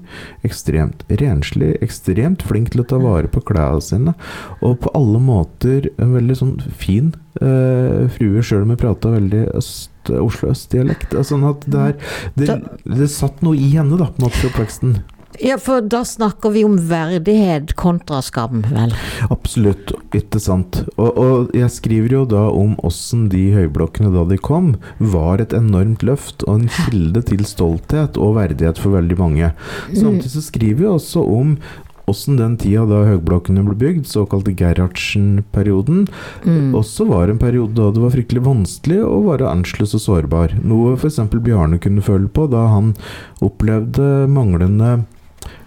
Ekstremt 0.46 1.04
renslig, 1.22 1.74
ekstremt 1.84 2.44
flink 2.46 2.72
til 2.74 2.82
å 2.82 2.88
ta 2.90 3.00
vare 3.00 3.30
på 3.32 3.42
klærne 3.46 3.82
sine. 3.84 4.16
Og 4.60 4.78
på 4.82 4.92
alle 4.98 5.22
måter 5.22 5.90
en 5.96 6.14
veldig 6.16 6.38
sånn 6.38 6.54
fin 6.76 7.12
eh, 7.40 8.06
frue, 8.16 8.44
sjøl 8.44 8.66
om 8.66 8.74
hun 8.74 8.82
prata 8.82 9.14
veldig 9.16 9.46
øst, 9.56 9.92
Oslo 10.06 10.52
øst-dialekt. 10.52 11.16
Sånn 11.26 11.46
at 11.48 11.64
det, 11.70 11.90
er, 11.90 12.16
det, 12.38 12.60
det 12.86 13.10
satt 13.12 13.40
noe 13.46 13.58
i 13.58 13.72
henne, 13.74 13.98
da, 13.98 14.10
på 14.10 14.22
en 14.22 14.28
måte, 14.28 14.50
oppveksten. 14.50 14.98
Ja, 15.42 15.58
for 15.60 15.82
da 15.84 16.00
snakker 16.06 16.50
vi 16.54 16.62
om 16.64 16.78
verdighet 16.88 17.74
kontra 17.76 18.22
skam, 18.24 18.62
vel. 18.72 18.94
Absolutt, 19.28 19.90
ikke 20.16 20.40
sant. 20.40 20.78
Og, 20.96 21.10
og 21.20 21.50
jeg 21.56 21.68
skriver 21.74 22.14
jo 22.14 22.22
da 22.30 22.46
om 22.48 22.76
åssen 22.86 23.26
de 23.32 23.42
høyblokkene 23.52 24.12
da 24.14 24.22
de 24.30 24.38
kom, 24.40 24.76
var 24.98 25.42
et 25.44 25.52
enormt 25.56 26.06
løft 26.06 26.46
og 26.48 26.62
en 26.62 26.70
kilde 26.72 27.20
til 27.28 27.44
stolthet 27.44 28.16
og 28.16 28.38
verdighet 28.38 28.80
for 28.80 28.96
veldig 28.96 29.18
mange. 29.20 29.50
Samtidig 29.92 30.32
så 30.38 30.44
skriver 30.46 30.86
jeg 30.86 30.94
også 31.00 31.26
om 31.36 31.58
åssen 32.06 32.36
den 32.38 32.54
tida 32.62 32.84
da 32.86 33.00
høyblokkene 33.08 33.64
ble 33.66 33.74
bygd, 33.80 34.04
såkalte 34.06 34.52
Gerhardsen-perioden, 34.56 36.04
Mm. 36.46 36.72
også 36.74 37.06
var 37.08 37.28
en 37.28 37.38
periode 37.38 37.74
da 37.74 37.90
det 37.90 38.00
var 38.02 38.10
fryktelig 38.14 38.44
vanskelig 38.46 39.00
å 39.02 39.18
være 39.26 39.50
ansløs 39.50 39.94
og 39.98 40.00
sårbar. 40.04 40.54
Noe 40.62 40.94
f.eks. 40.96 41.18
Bjarne 41.34 41.78
kunne 41.82 42.00
føle 42.06 42.28
på 42.28 42.46
da 42.50 42.66
han 42.70 42.94
opplevde 43.42 44.28
manglende 44.30 45.04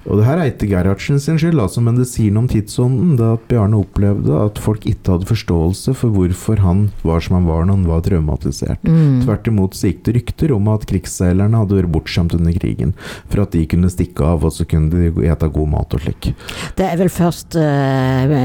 og 0.08 0.20
det 0.20 0.26
her 0.26 0.40
er 0.40 0.50
ikke 0.52 0.70
Gerhardsen 0.70 1.20
sin 1.20 1.40
skyld, 1.40 1.60
altså, 1.60 1.82
men 1.84 1.98
det 2.00 2.08
sier 2.08 2.32
noe 2.32 2.46
om 2.46 2.50
tidsånden. 2.52 3.16
Da 3.20 3.34
at 3.36 3.46
Bjarne 3.52 3.82
opplevde 3.82 4.38
at 4.40 4.60
folk 4.62 4.86
ikke 4.88 5.16
hadde 5.16 5.28
forståelse 5.30 5.94
for 5.98 6.16
hvorfor 6.16 6.62
han 6.64 6.86
var 7.04 7.24
som 7.26 7.40
han 7.40 7.50
var 7.50 7.66
når 7.68 7.80
han 7.80 7.88
var 7.90 8.04
traumatisert. 8.06 8.84
Mm. 8.88 9.22
Tvert 9.26 9.50
imot 9.52 9.78
så 9.78 9.92
gikk 9.92 10.04
det 10.08 10.16
rykter 10.20 10.54
om 10.56 10.70
at 10.72 10.86
krigsseilerne 10.90 11.64
hadde 11.64 11.80
vært 11.82 11.94
bortskjemt 11.94 12.36
under 12.38 12.56
krigen. 12.56 12.94
For 13.30 13.44
at 13.44 13.56
de 13.56 13.66
kunne 13.70 13.92
stikke 13.92 14.26
av, 14.26 14.46
og 14.48 14.56
så 14.56 14.68
kunne 14.70 14.90
de 14.94 15.28
ete 15.30 15.50
god 15.56 15.74
mat 15.76 15.98
og 15.98 16.06
slik. 16.06 16.32
Det 16.80 16.88
er 16.88 17.00
vel 17.00 17.12
først 17.14 17.58
uh, 17.60 18.36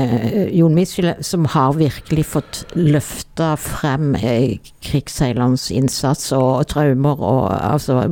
Jon 0.54 0.74
Michelet 0.74 1.22
som 1.24 1.46
har 1.54 1.76
virkelig 1.78 2.26
fått 2.34 2.64
løfta 2.74 3.54
frem 3.60 4.14
eh, 4.18 4.58
krigsseilernes 4.84 5.70
innsats 5.74 6.32
og 6.34 6.64
traumer, 6.70 7.20
og 7.20 7.46
altså 7.54 8.02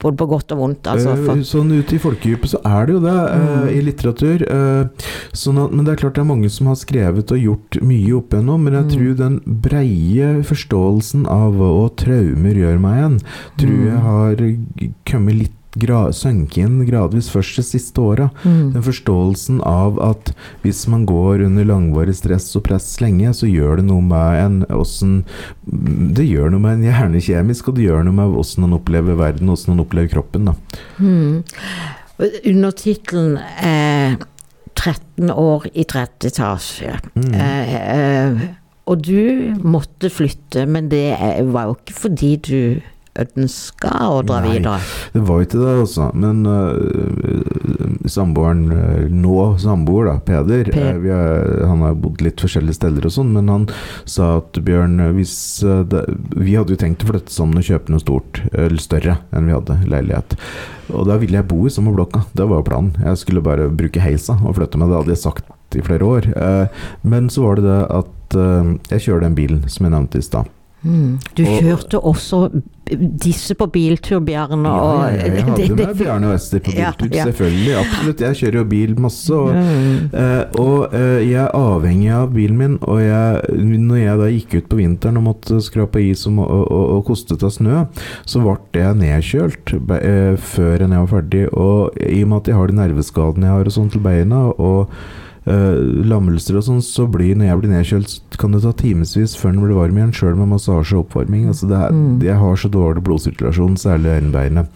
både 0.00 0.16
på 0.16 0.26
godt 0.28 0.52
og 0.52 0.58
vondt. 0.58 0.82
Altså, 0.90 1.10
Eh, 1.12 1.42
Sånn 1.44 1.70
ute 1.72 1.94
i 1.96 1.98
folkedypet 1.98 2.48
så 2.54 2.60
er 2.64 2.86
det 2.86 2.94
jo 2.94 3.00
det 3.00 3.12
mm. 3.12 3.68
i 3.68 3.80
litteratur. 3.84 4.42
eh, 4.42 5.06
sånn 5.36 5.58
at, 5.64 5.72
men 5.72 5.84
det 5.84 5.92
er 5.92 6.00
klart 6.02 6.14
det 6.14 6.22
er 6.24 6.30
mange 6.32 6.50
som 6.50 6.66
har 6.66 6.76
skrevet 6.80 7.30
og 7.32 7.38
gjort 7.38 7.80
mye 7.82 8.12
opp 8.16 8.30
igjennom. 8.34 8.62
Men 8.64 8.72
jeg 8.74 8.84
Mm. 8.84 8.90
tror 8.96 9.16
den 9.16 9.40
breie 9.60 10.42
forståelsen 10.42 11.26
av 11.28 11.54
hva 11.54 11.90
traumer 11.96 12.54
gjør 12.54 12.80
meg 12.80 12.98
igjen, 12.98 13.20
tror 13.58 13.76
Mm. 13.76 13.86
jeg 13.86 14.00
har 14.00 14.36
kommet 15.06 15.34
litt 15.38 15.56
sunket 15.78 16.56
inn 16.64 16.84
gradvis 16.84 17.30
først 17.30 17.56
de 17.56 17.62
siste 17.62 18.00
åra. 18.00 18.30
mm. 18.42 18.72
Den 18.74 18.82
forståelsen 18.82 19.60
av 19.62 20.00
at 20.02 20.32
hvis 20.62 20.86
man 20.88 21.06
går 21.06 21.44
under 21.46 21.64
langvarig 21.64 22.14
stress 22.16 22.56
og 22.56 22.64
press 22.64 23.00
lenge, 23.00 23.32
så 23.32 23.46
gjør 23.46 23.76
det 23.78 23.86
noe 23.86 24.02
med 24.02 24.44
en 24.44 24.64
åssen 24.70 25.24
Det 25.64 26.26
gjør 26.26 26.50
noe 26.50 26.60
med 26.60 26.72
en 26.78 26.88
hjernekjemisk, 26.90 27.68
og 27.68 27.76
det 27.76 27.86
gjør 27.86 28.02
noe 28.04 28.12
med 28.12 28.36
åssen 28.36 28.62
man 28.66 28.74
opplever 28.74 29.14
verden, 29.14 29.48
åssen 29.48 29.76
man 29.76 29.84
opplever 29.86 30.08
kroppen. 30.08 30.44
da. 30.50 30.54
Mm. 30.98 31.44
Undertittelen 32.44 33.38
eh, 33.62 34.16
13 34.74 35.30
år 35.30 35.66
i 35.72 35.84
30 35.84 36.26
etasje. 36.26 36.98
Mm. 37.14 37.34
Eh, 37.34 37.74
eh, 37.74 38.48
Og 38.90 39.02
du 39.06 39.54
måtte 39.62 40.10
flytte, 40.10 40.66
men 40.66 40.88
det 40.90 41.14
var 41.52 41.68
jo 41.68 41.76
ikke 41.76 41.94
fordi 41.94 42.36
du 42.36 42.80
ønska 43.20 43.92
å 44.08 44.20
dra 44.26 44.40
Nei. 44.42 44.56
videre. 44.56 44.80
Det 45.14 45.22
var 45.28 45.44
ikke 45.44 45.60
det, 45.60 45.74
altså. 45.82 46.08
Men 46.16 46.42
uh, 46.46 48.08
samboeren 48.10 48.64
øh, 48.74 49.06
Nå 49.10 49.36
samboer, 49.60 50.08
da, 50.08 50.14
Peder 50.24 50.70
Pe 50.72 50.86
vi 51.02 51.12
er, 51.14 51.64
Han 51.68 51.84
har 51.84 51.96
bodd 52.00 52.22
litt 52.24 52.40
forskjellige 52.42 52.78
steder 52.78 53.06
og 53.06 53.14
sånn, 53.14 53.32
men 53.36 53.50
han 53.52 53.66
sa 54.08 54.32
at 54.40 54.58
Bjørn 54.64 54.98
hvis 55.16 55.34
det, 55.90 56.02
Vi 56.34 56.56
hadde 56.56 56.74
jo 56.74 56.80
tenkt 56.80 57.04
å 57.04 57.10
flytte 57.10 57.34
sammen 57.34 57.60
og 57.60 57.66
kjøpe 57.66 57.92
noe 57.92 58.02
stort, 58.02 58.42
eller 58.52 58.80
større 58.82 59.18
enn 59.36 59.48
vi 59.48 59.56
hadde, 59.56 59.78
leilighet. 59.90 60.36
Og 60.94 61.06
da 61.08 61.18
ville 61.20 61.38
jeg 61.38 61.48
bo 61.50 61.62
i 61.66 61.72
samme 61.72 61.94
blokka. 61.94 62.24
Det 62.36 62.46
var 62.50 62.62
jo 62.62 62.66
planen. 62.66 62.94
Jeg 63.04 63.20
skulle 63.22 63.44
bare 63.44 63.68
bruke 63.70 64.02
heisa 64.02 64.36
og 64.40 64.56
flytte 64.58 64.80
meg. 64.80 64.90
Det 64.90 65.00
hadde 65.00 65.14
jeg 65.14 65.22
sagt 65.22 65.76
i 65.78 65.84
flere 65.86 66.06
år. 66.06 66.30
Men 67.06 67.30
så 67.30 67.46
var 67.46 67.60
det 67.60 67.68
det 67.68 67.82
at 68.00 68.40
jeg 68.94 69.06
kjører 69.06 69.28
den 69.28 69.38
bilen 69.38 69.68
som 69.70 69.86
jeg 69.86 69.94
nevnte 69.94 70.18
i 70.18 70.26
stad. 70.26 70.50
Mm. 70.82 71.18
Du 71.36 71.42
Og- 71.44 71.60
kjørte 71.62 71.98
også 72.00 72.38
disse 72.90 73.54
på 73.54 73.66
biltur, 73.70 74.18
Bjarne. 74.24 74.64
Ja, 74.66 74.70
og 74.80 75.12
jeg, 75.12 75.32
jeg 75.36 75.44
hadde 75.46 75.56
det- 75.62 75.76
det- 75.76 75.86
med 75.86 75.96
Bjarne 75.98 76.26
og 76.30 76.34
Ester 76.34 76.58
på 76.64 76.72
biltur, 76.74 77.10
ja. 77.14 77.24
selvfølgelig. 77.28 77.74
Absolutt. 77.82 78.20
Jeg 78.24 78.34
kjører 78.40 78.54
jo 78.58 78.64
bil 78.64 78.94
masse. 79.00 79.30
Og, 79.30 79.52
Mm. 79.54 80.10
eh, 80.14 80.44
og 80.58 80.94
eh, 80.94 81.20
jeg 81.30 81.44
er 81.44 81.52
avhengig 81.54 82.10
av 82.16 82.32
bilen 82.34 82.56
min. 82.58 82.78
Og 82.82 82.98
jeg, 83.00 83.42
når 83.78 83.96
jeg 84.00 84.18
da 84.18 84.30
gikk 84.32 84.54
ut 84.58 84.68
på 84.72 84.76
vinteren 84.80 85.16
og 85.20 85.22
måtte 85.28 85.60
skrape 85.62 86.00
is 86.10 86.26
og, 86.26 86.38
og, 86.38 86.64
og, 86.72 86.90
og 86.96 87.04
kostet 87.06 87.42
av 87.44 87.50
snø, 87.54 87.86
så 88.26 88.40
ble 88.42 88.56
jeg 88.82 88.96
nedkjølt 89.04 89.74
eh, 90.02 90.36
før 90.36 90.80
enn 90.82 90.96
jeg 90.96 91.06
var 91.06 91.12
ferdig. 91.20 91.46
Og 91.52 91.96
i 92.00 92.22
og 92.24 92.28
med 92.32 92.36
at 92.40 92.46
jeg 92.48 92.56
har 92.56 92.66
de 92.66 92.78
nerveskadene 92.80 93.46
jeg 93.46 93.52
har 93.60 93.64
og 93.70 93.76
sånn 93.76 93.90
til 93.92 94.00
beina, 94.00 94.46
og 94.58 94.88
eh, 95.46 96.04
lammelser 96.10 96.56
og 96.56 96.64
sånn, 96.64 96.82
så 96.82 97.06
blir 97.10 97.34
når 97.36 97.46
jeg 97.46 97.60
blir 97.60 97.70
nedkjølt, 97.76 98.18
kan 98.38 98.52
det 98.52 98.62
ta 98.62 98.72
timevis 98.72 99.36
før 99.36 99.52
den 99.52 99.62
blir 99.64 99.74
varm 99.78 99.96
igjen, 99.96 100.12
sjøl 100.12 100.36
med 100.36 100.48
massasje 100.48 100.94
og 100.98 101.06
oppvarming. 101.08 101.46
Altså 101.48 101.68
det 101.68 101.76
er, 101.78 101.90
Mm. 101.92 102.20
Jeg 102.22 102.36
har 102.36 102.54
så 102.56 102.68
dårlig 102.70 103.02
blodsirkulasjon, 103.02 103.76
særlig 103.76 104.20
øyenbeinet. 104.20 104.68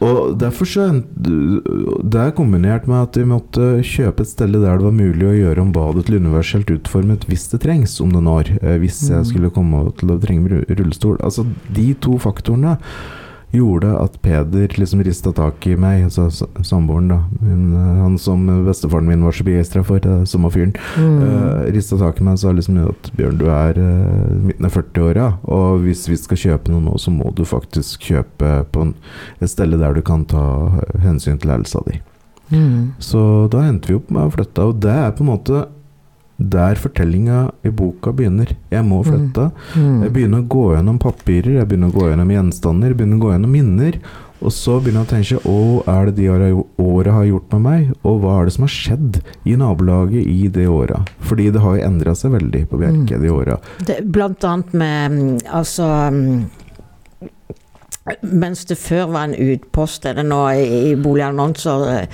Og 0.00 0.38
derfor 0.38 0.64
så 0.64 1.02
Det 1.18 2.14
er 2.20 2.30
kombinert 2.30 2.86
med 2.86 3.02
at 3.02 3.16
vi 3.18 3.24
måtte 3.24 3.82
kjøpe 3.82 4.20
et 4.20 4.28
sted 4.28 4.52
der 4.52 4.76
det 4.78 4.84
var 4.86 4.92
mulig 4.94 5.26
å 5.26 5.34
gjøre 5.34 5.58
om 5.60 5.72
badet 5.72 6.06
til 6.06 6.20
universelt 6.20 6.70
utformet 6.70 7.26
hvis 7.26 7.48
det 7.50 7.60
trengs 7.64 8.00
om 8.00 8.08
noen 8.10 8.28
år. 8.30 8.58
eh, 8.62 8.78
Hvis 8.78 9.08
jeg 9.10 9.18
Mm. 9.18 9.24
skulle 9.26 9.50
komme 9.50 9.92
til 9.98 10.08
å 10.10 10.20
trenge 10.20 10.64
rullestol. 10.70 11.16
Altså 11.20 11.44
De 11.72 11.94
to 11.94 12.12
faktorene 12.18 12.78
gjorde 13.52 13.94
at 13.96 14.18
Peder 14.22 14.74
liksom 14.76 15.02
rista 15.04 15.32
tak 15.32 15.66
i 15.66 15.76
meg, 15.78 16.04
altså 16.04 16.48
samboeren, 16.66 17.08
da. 17.12 17.18
Hun, 17.40 17.62
eh, 17.72 18.02
han 18.02 18.18
som 18.20 18.44
bestefaren 18.66 19.08
min 19.08 19.24
var 19.24 19.36
så 19.36 19.46
begeistra 19.46 19.84
for, 19.86 20.00
sommerfyren. 20.00 20.26
samme 20.26 20.50
fyren. 20.52 20.74
Mm. 20.98 21.22
Uh, 21.22 21.72
rista 21.74 21.98
tak 22.00 22.20
i 22.20 22.26
meg 22.26 22.36
og 22.36 22.42
sa 22.42 22.52
liksom 22.52 22.80
at 22.84 23.10
Bjørn, 23.16 23.38
du 23.40 23.46
er 23.52 23.80
uh, 23.80 24.36
midten 24.44 24.68
av 24.68 24.76
40-åra, 24.76 25.30
og 25.48 25.80
hvis 25.86 26.04
vi 26.10 26.18
skal 26.20 26.42
kjøpe 26.44 26.74
noe 26.74 26.84
nå, 26.84 26.98
så 27.00 27.14
må 27.14 27.32
du 27.36 27.44
faktisk 27.48 28.10
kjøpe 28.10 28.52
på 28.72 28.84
en, 28.84 28.94
et 29.40 29.50
sted 29.50 29.72
der 29.78 29.96
du 29.96 30.04
kan 30.04 30.26
ta 30.28 30.44
hensyn 31.02 31.40
til 31.40 31.56
helsa 31.56 31.82
di. 31.88 32.00
Mm. 32.50 32.94
Så 32.98 33.20
da 33.52 33.66
endte 33.68 33.90
vi 33.90 33.98
opp 33.98 34.12
med 34.12 34.28
å 34.28 34.32
flytte, 34.32 34.68
og 34.70 34.80
det 34.84 34.92
er 34.92 35.12
på 35.16 35.24
en 35.24 35.32
måte 35.32 35.66
der 36.38 36.74
fortellinga 36.78 37.50
i 37.66 37.70
boka 37.74 38.12
begynner. 38.14 38.52
Jeg 38.70 38.84
må 38.86 39.00
flytte. 39.02 39.48
Mm. 39.74 40.02
Jeg 40.04 40.12
begynner 40.14 40.44
å 40.44 40.48
gå 40.48 40.64
gjennom 40.76 40.98
papirer, 41.02 41.56
jeg 41.58 41.66
begynner 41.68 41.90
å 41.90 41.96
gå 41.98 42.08
gjennom 42.12 42.30
gjenstander, 42.30 42.92
jeg 42.92 42.96
begynner 43.00 43.18
å 43.18 43.24
gå 43.26 43.32
gjennom 43.34 43.50
minner. 43.56 43.98
Og 44.38 44.52
så 44.54 44.76
begynner 44.78 45.02
jeg 45.02 45.08
å 45.08 45.10
tenke 45.10 45.50
Å, 45.50 45.56
er 45.90 46.06
det 46.06 46.14
de 46.14 46.28
åra- 46.78 47.10
har 47.16 47.24
gjort 47.26 47.50
med 47.56 47.60
meg? 47.64 47.88
Og 48.06 48.20
hva 48.22 48.36
er 48.40 48.44
det 48.46 48.52
som 48.54 48.62
har 48.68 48.70
skjedd 48.70 49.18
i 49.50 49.56
nabolaget 49.58 50.22
i 50.30 50.46
de 50.46 50.66
åra? 50.70 51.00
Fordi 51.26 51.48
det 51.50 51.60
har 51.64 51.74
jo 51.76 51.82
endra 51.88 52.14
seg 52.14 52.30
veldig 52.36 52.68
på 52.70 52.78
Bjerke 52.78 53.18
Mm. 53.18 53.22
de 53.22 53.28
åra. 53.34 53.58
Blant 54.06 54.44
annet 54.44 54.72
med 54.74 55.10
mm, 55.10 55.38
Altså 55.50 55.88
mm, 56.12 56.50
Mens 58.22 58.62
det 58.64 58.78
før 58.80 59.10
var 59.12 59.24
en 59.28 59.34
utpost, 59.36 60.06
er 60.08 60.14
det 60.16 60.24
nå 60.24 60.38
i 60.56 60.92
i 60.92 60.94
boligannonser 60.96 61.82
eh, 61.92 62.06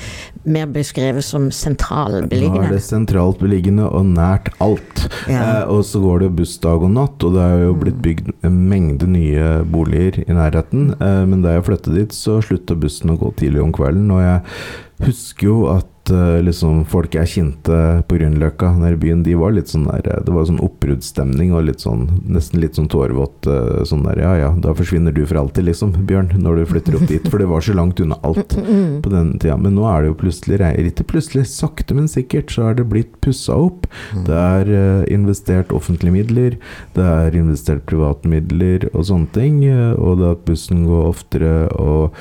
mer 0.44 0.66
beskrevet 0.72 1.24
som 1.24 1.50
sentral 1.54 2.26
Nå 2.28 2.50
er 2.60 2.70
det 2.74 2.82
sentralt 2.84 3.38
beliggende 3.40 3.86
og 3.88 4.04
nært 4.12 4.50
alt. 4.64 5.06
Ja. 5.30 5.62
Eh, 5.62 5.70
og 5.72 5.84
så 5.88 6.02
går 6.02 6.24
det 6.24 6.32
buss 6.36 6.58
dag 6.62 6.82
og 6.84 6.92
natt, 6.94 7.24
og 7.24 7.36
det 7.36 7.42
er 7.46 7.64
jo 7.64 7.74
blitt 7.80 7.94
Mm. 7.94 8.02
bygd 8.02 8.32
en 8.44 8.68
mengde 8.68 9.06
nye 9.08 9.64
boliger 9.64 10.20
i 10.26 10.32
nærheten. 10.36 10.90
Eh, 11.00 11.24
men 11.26 11.42
da 11.42 11.54
jeg 11.54 11.64
flyttet 11.64 11.94
dit, 11.94 12.12
så 12.12 12.40
slutta 12.42 12.74
bussen 12.78 13.10
å 13.14 13.18
gå 13.18 13.32
tidlig 13.36 13.62
om 13.62 13.72
kvelden. 13.72 14.10
Og 14.10 14.20
jeg 14.20 15.08
husker 15.08 15.46
jo 15.46 15.58
at 15.76 15.86
eh, 16.10 16.40
liksom 16.44 16.84
folk 16.90 17.14
jeg 17.14 17.26
kjente 17.32 17.78
på 18.08 18.18
Grünerløkka 18.18 18.72
nede 18.78 18.98
byen, 19.00 19.22
de 19.24 19.34
var 19.38 19.52
litt 19.52 19.68
sånn 19.68 19.86
der 19.88 20.20
Det 20.24 20.32
var 20.34 20.44
sånn 20.48 20.60
oppbruddsstemning 20.60 21.52
og 21.54 21.64
litt 21.68 21.80
sånn 21.80 22.06
nesten 22.28 22.60
litt 22.60 22.74
sånn 22.76 22.88
tårevått. 22.92 23.46
eh, 23.46 23.84
sånn 23.84 24.04
der 24.04 24.20
Ja 24.24 24.34
ja, 24.36 24.50
da 24.60 24.74
forsvinner 24.74 25.12
du 25.14 25.24
for 25.26 25.36
alltid, 25.40 25.64
liksom, 25.64 25.92
Bjørn, 26.06 26.32
når 26.40 26.56
du 26.56 26.64
flytter 26.66 26.96
opp 26.96 27.06
dit. 27.08 27.28
For 27.28 27.38
det 27.38 27.46
var 27.48 27.60
så 27.60 27.74
langt 27.74 28.00
unna 28.00 28.18
alt 28.22 28.56
på 29.04 29.10
den 29.10 29.38
tida. 29.38 29.56
Men 29.56 29.74
nå 29.76 29.86
er 29.88 30.02
det 30.02 30.12
jo 30.12 30.18
plutselig 30.24 30.60
ikke 30.64 31.04
plutselig, 31.08 31.46
sakte, 31.46 31.94
men 31.94 32.06
sikkert, 32.08 32.50
så 32.50 32.68
er 32.70 32.74
det 32.78 32.88
blitt 32.90 33.20
pussa 33.20 33.54
opp. 33.56 33.86
Mm. 34.14 34.24
Det 34.26 34.34
er 34.40 34.70
eh, 34.74 35.14
investert 35.14 35.72
offentlige 35.74 36.12
midler, 36.14 36.56
det 36.94 37.04
er 37.04 37.36
investert 37.38 37.84
private 37.86 38.28
midler 38.28 38.88
og 38.94 39.04
sånne 39.08 39.30
ting. 39.32 39.64
eh, 39.64 39.92
og 39.94 40.18
det 40.20 40.30
at 40.30 40.44
bussen 40.44 40.84
går 40.86 41.08
oftere, 41.08 41.52
eh, 41.70 41.76
og- 41.80 42.12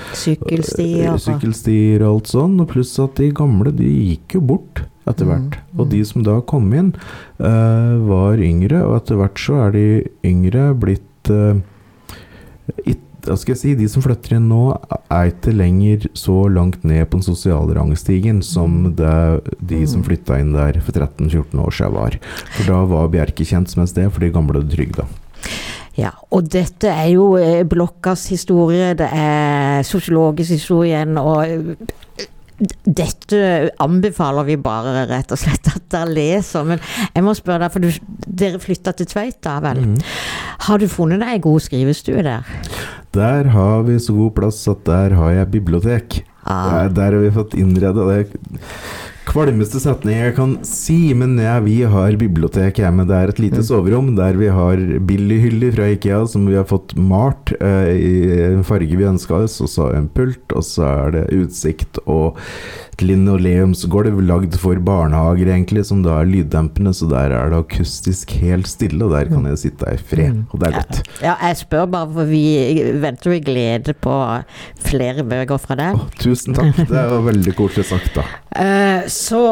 sykkelstier 1.24 2.04
og 2.04 2.10
alt 2.16 2.32
sånn. 2.32 2.60
Og 2.62 2.70
pluss 2.74 2.94
at 3.04 3.16
de 3.20 3.32
gamle, 3.36 3.73
de 3.78 3.90
gikk 4.14 4.36
jo 4.38 4.42
bort 4.54 4.84
etter 5.10 5.26
hvert. 5.28 5.58
Mm, 5.74 5.80
Og 5.80 5.90
de 5.92 6.04
som 6.08 6.24
da 6.24 6.38
kom 6.48 6.70
inn, 6.74 6.94
uh, 7.40 7.96
var 8.08 8.38
yngre, 8.40 8.84
og 8.88 9.02
etter 9.02 9.20
hvert 9.20 9.40
så 9.42 9.58
er 9.68 9.72
de 9.76 9.86
yngre 10.24 10.70
blitt 10.80 11.32
uh, 11.34 11.58
it, 12.88 13.00
hva 13.24 13.38
skal 13.40 13.54
jeg 13.54 13.60
si, 13.62 13.74
De 13.80 13.86
som 13.88 14.04
flytter 14.04 14.36
inn 14.36 14.50
nå, 14.52 14.62
er 15.12 15.30
ikke 15.32 15.54
lenger 15.56 16.10
så 16.20 16.42
langt 16.52 16.84
ned 16.84 17.06
på 17.08 17.20
den 17.22 17.24
sosiale 17.24 17.72
rangstigen 17.78 18.42
som 18.44 18.84
Mm. 18.84 18.96
det 18.96 19.58
de 19.64 19.86
som 19.88 20.02
Mm. 20.02 20.08
flytta 20.10 20.40
inn 20.40 20.52
der 20.54 20.80
for 20.82 20.92
13-14 20.92 21.60
år 21.64 21.72
siden 21.72 21.94
var. 21.94 22.18
For 22.52 22.64
da 22.68 22.82
var 22.86 23.08
Bjerke 23.08 23.46
kjent 23.48 23.70
som 23.70 23.84
et 23.84 23.90
sted 23.90 24.12
for 24.12 24.20
de 24.20 24.30
gamle 24.32 24.60
og 24.60 24.70
trygda. 24.70 25.06
Ja, 25.96 26.12
og 26.32 26.50
dette 26.50 26.88
er 26.90 27.12
jo 27.14 27.36
eh, 27.38 27.64
blokkas 27.64 28.28
historie, 28.28 28.94
det 28.98 29.08
er 29.14 29.84
sosiologisk 29.84 30.50
historien, 30.52 31.18
og 31.18 31.46
eh, 31.46 32.28
dette 32.84 33.40
anbefaler 33.82 34.48
vi 34.48 34.58
bare 34.62 35.06
rett 35.10 35.34
og 35.34 35.40
slett 35.42 35.70
at 35.72 35.86
dere 35.94 36.12
leser. 36.14 36.68
Men 36.68 36.82
jeg 37.14 37.26
må 37.26 37.36
spørre 37.38 37.66
deg, 37.66 37.74
for 37.74 37.84
du, 37.84 38.18
dere 38.28 38.62
flytta 38.62 38.96
til 38.98 39.10
Tveit 39.10 39.40
da 39.46 39.60
vel? 39.64 39.84
Mm. 39.94 39.96
Har 40.68 40.82
du 40.82 40.88
funnet 40.92 41.24
deg 41.24 41.38
ei 41.38 41.44
god 41.44 41.66
skrivestue 41.66 42.26
der? 42.26 42.54
Der 43.14 43.50
har 43.54 43.84
vi 43.88 44.00
så 44.02 44.16
god 44.18 44.36
plass 44.40 44.64
at 44.72 44.86
der 44.90 45.18
har 45.20 45.36
jeg 45.38 45.52
bibliotek. 45.54 46.24
Ah. 46.44 46.70
Der, 46.70 46.96
der 46.98 47.18
har 47.18 47.24
vi 47.24 47.34
fått 47.36 47.54
innreda 47.60 48.08
det 48.10 48.24
kvalmeste 49.28 49.80
setning 49.82 50.18
jeg 50.20 50.36
kan 50.38 50.54
si, 50.68 51.14
men 51.18 51.38
ja, 51.40 51.56
vi 51.64 51.80
har 51.88 52.18
bibliotek 52.20 52.82
hjemme. 52.82 53.06
Det 53.08 53.16
er 53.16 53.32
et 53.32 53.40
lite 53.40 53.62
Mm. 53.62 53.68
soverom 53.70 54.16
der 54.18 54.34
vi 54.40 54.48
har 54.52 54.78
billighyller 55.08 55.72
fra 55.76 55.90
Ikea 55.94 56.28
som 56.28 56.46
vi 56.46 56.56
har 56.56 56.66
fått 56.66 56.96
malt 56.96 57.54
eh, 57.60 57.94
i 57.94 58.14
en 58.52 58.64
farge 58.64 58.98
vi 58.98 59.08
ønska 59.08 59.44
oss, 59.46 59.62
og 59.62 59.70
så 59.70 59.94
en 59.96 60.10
pult, 60.10 60.44
og 60.54 60.64
så 60.64 60.84
er 61.06 61.12
det 61.12 61.26
utsikt 61.32 62.00
og 62.06 62.38
et 62.94 63.04
linoleumsgulv 63.06 64.20
lagd 64.28 64.56
for 64.62 64.80
barnehager, 64.86 65.50
egentlig, 65.50 65.86
som 65.90 66.04
da 66.06 66.20
er 66.22 66.30
lyddempende, 66.30 66.94
så 66.96 67.08
der 67.10 67.34
er 67.34 67.52
det 67.52 67.62
akustisk 67.64 68.36
helt 68.44 68.70
stille, 68.70 69.02
og 69.06 69.16
der 69.16 69.32
kan 69.32 69.48
jeg 69.50 69.62
sitte 69.66 69.90
i 69.90 70.00
fred, 70.00 70.44
og 70.52 70.62
det 70.62 70.70
er 70.70 70.78
godt. 70.80 71.02
Ja, 71.24 71.36
jeg 71.42 71.60
spør 71.64 71.88
bare, 71.96 72.12
for 72.14 72.30
vi 72.30 72.44
venter 73.04 73.38
i 73.38 73.42
glede 73.44 73.96
på 73.98 74.18
flere 74.84 75.26
bøker 75.28 75.62
fra 75.62 75.80
deg. 75.80 75.98
Oh, 75.98 76.10
tusen 76.22 76.58
takk, 76.58 76.84
det 76.86 77.06
var 77.16 77.26
veldig 77.30 77.56
koselig 77.58 77.90
sagt, 77.90 78.14
da. 78.18 78.28
Eh, 78.54 79.10
så 79.12 79.44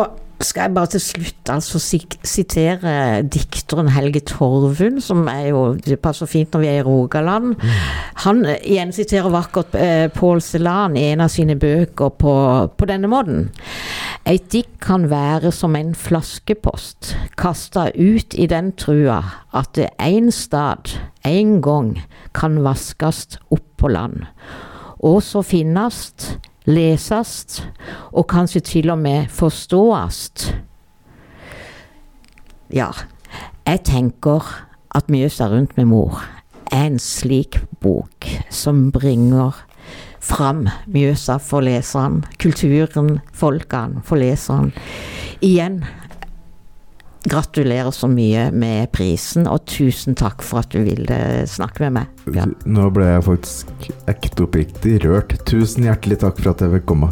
skal 0.46 0.68
jeg 0.68 0.76
bare 0.76 0.92
til 0.94 1.02
slutt 1.04 1.52
altså 1.52 1.80
sitere 1.82 3.22
dikteren 3.24 3.92
Helge 3.94 4.22
Torvund, 4.28 5.02
som 5.04 5.28
er 5.32 5.52
jo 5.52 5.62
Det 5.76 6.00
passer 6.02 6.30
fint 6.30 6.54
når 6.54 6.64
vi 6.64 6.70
er 6.72 6.80
i 6.82 6.86
Rogaland. 6.86 7.56
Han 8.26 8.44
gjensiterer 8.46 8.72
igjen 8.72 8.94
siterer 8.96 9.34
vakkert 9.34 9.76
eh, 9.76 10.08
Pål 10.14 10.42
Celan 10.42 10.98
i 10.98 11.08
en 11.12 11.22
av 11.22 11.32
sine 11.32 11.56
bøker 11.60 12.14
på, 12.18 12.34
på 12.78 12.90
denne 12.90 13.10
måten. 13.12 13.50
Eit 14.26 14.52
dikt 14.54 14.78
kan 14.84 15.10
være 15.10 15.52
som 15.52 15.76
en 15.76 15.96
flaskepost, 15.98 17.16
kasta 17.38 17.90
ut 17.96 18.36
i 18.38 18.48
den 18.50 18.72
trua 18.78 19.22
at 19.54 19.74
det 19.76 19.90
en 20.00 20.32
stad, 20.32 20.94
en 21.26 21.58
gang, 21.62 21.96
kan 22.34 22.62
vaskast 22.64 23.40
opp 23.50 23.66
på 23.82 23.92
land. 23.92 24.28
Og 25.02 25.24
så 25.26 25.42
finnast, 25.42 26.38
lesast, 26.66 27.62
og 28.12 28.28
kanskje 28.30 28.62
til 28.62 28.92
og 28.94 29.00
med 29.02 29.30
forståast. 29.34 30.50
Ja, 32.74 32.92
jeg 33.68 33.84
tenker 33.88 34.46
at 34.96 35.10
Mjøsa 35.12 35.48
rundt 35.52 35.78
med 35.78 35.90
mor 35.92 36.22
er 36.72 36.86
en 36.88 37.00
slik 37.00 37.60
bok 37.82 38.28
som 38.50 38.92
bringer 38.92 39.58
fram 40.22 40.68
Mjøsa 40.88 41.38
for 41.42 41.66
leseren, 41.66 42.22
kulturen, 42.40 43.20
folkene 43.34 44.04
for 44.06 44.22
leseren. 44.22 44.72
Igjen 45.42 45.82
gratulerer 47.24 47.92
så 47.94 48.10
mye 48.10 48.48
med 48.54 48.92
prisen, 48.96 49.48
og 49.50 49.66
tusen 49.70 50.18
takk 50.18 50.44
for 50.46 50.64
at 50.64 50.74
du 50.74 50.82
ville 50.86 51.20
snakke 51.50 51.86
med 51.86 52.00
meg. 52.00 52.22
Ja. 52.36 52.48
Nå 52.66 52.90
ble 52.96 53.10
jeg 53.14 53.26
faktisk 53.28 53.90
ekte 54.12 54.48
oppriktig 54.48 55.00
rørt. 55.06 55.38
Tusen 55.50 55.86
hjertelig 55.88 56.22
takk 56.26 56.42
for 56.42 56.54
at 56.54 56.66
jeg 56.66 56.74
fikk 56.80 56.90
komme. 56.94 57.12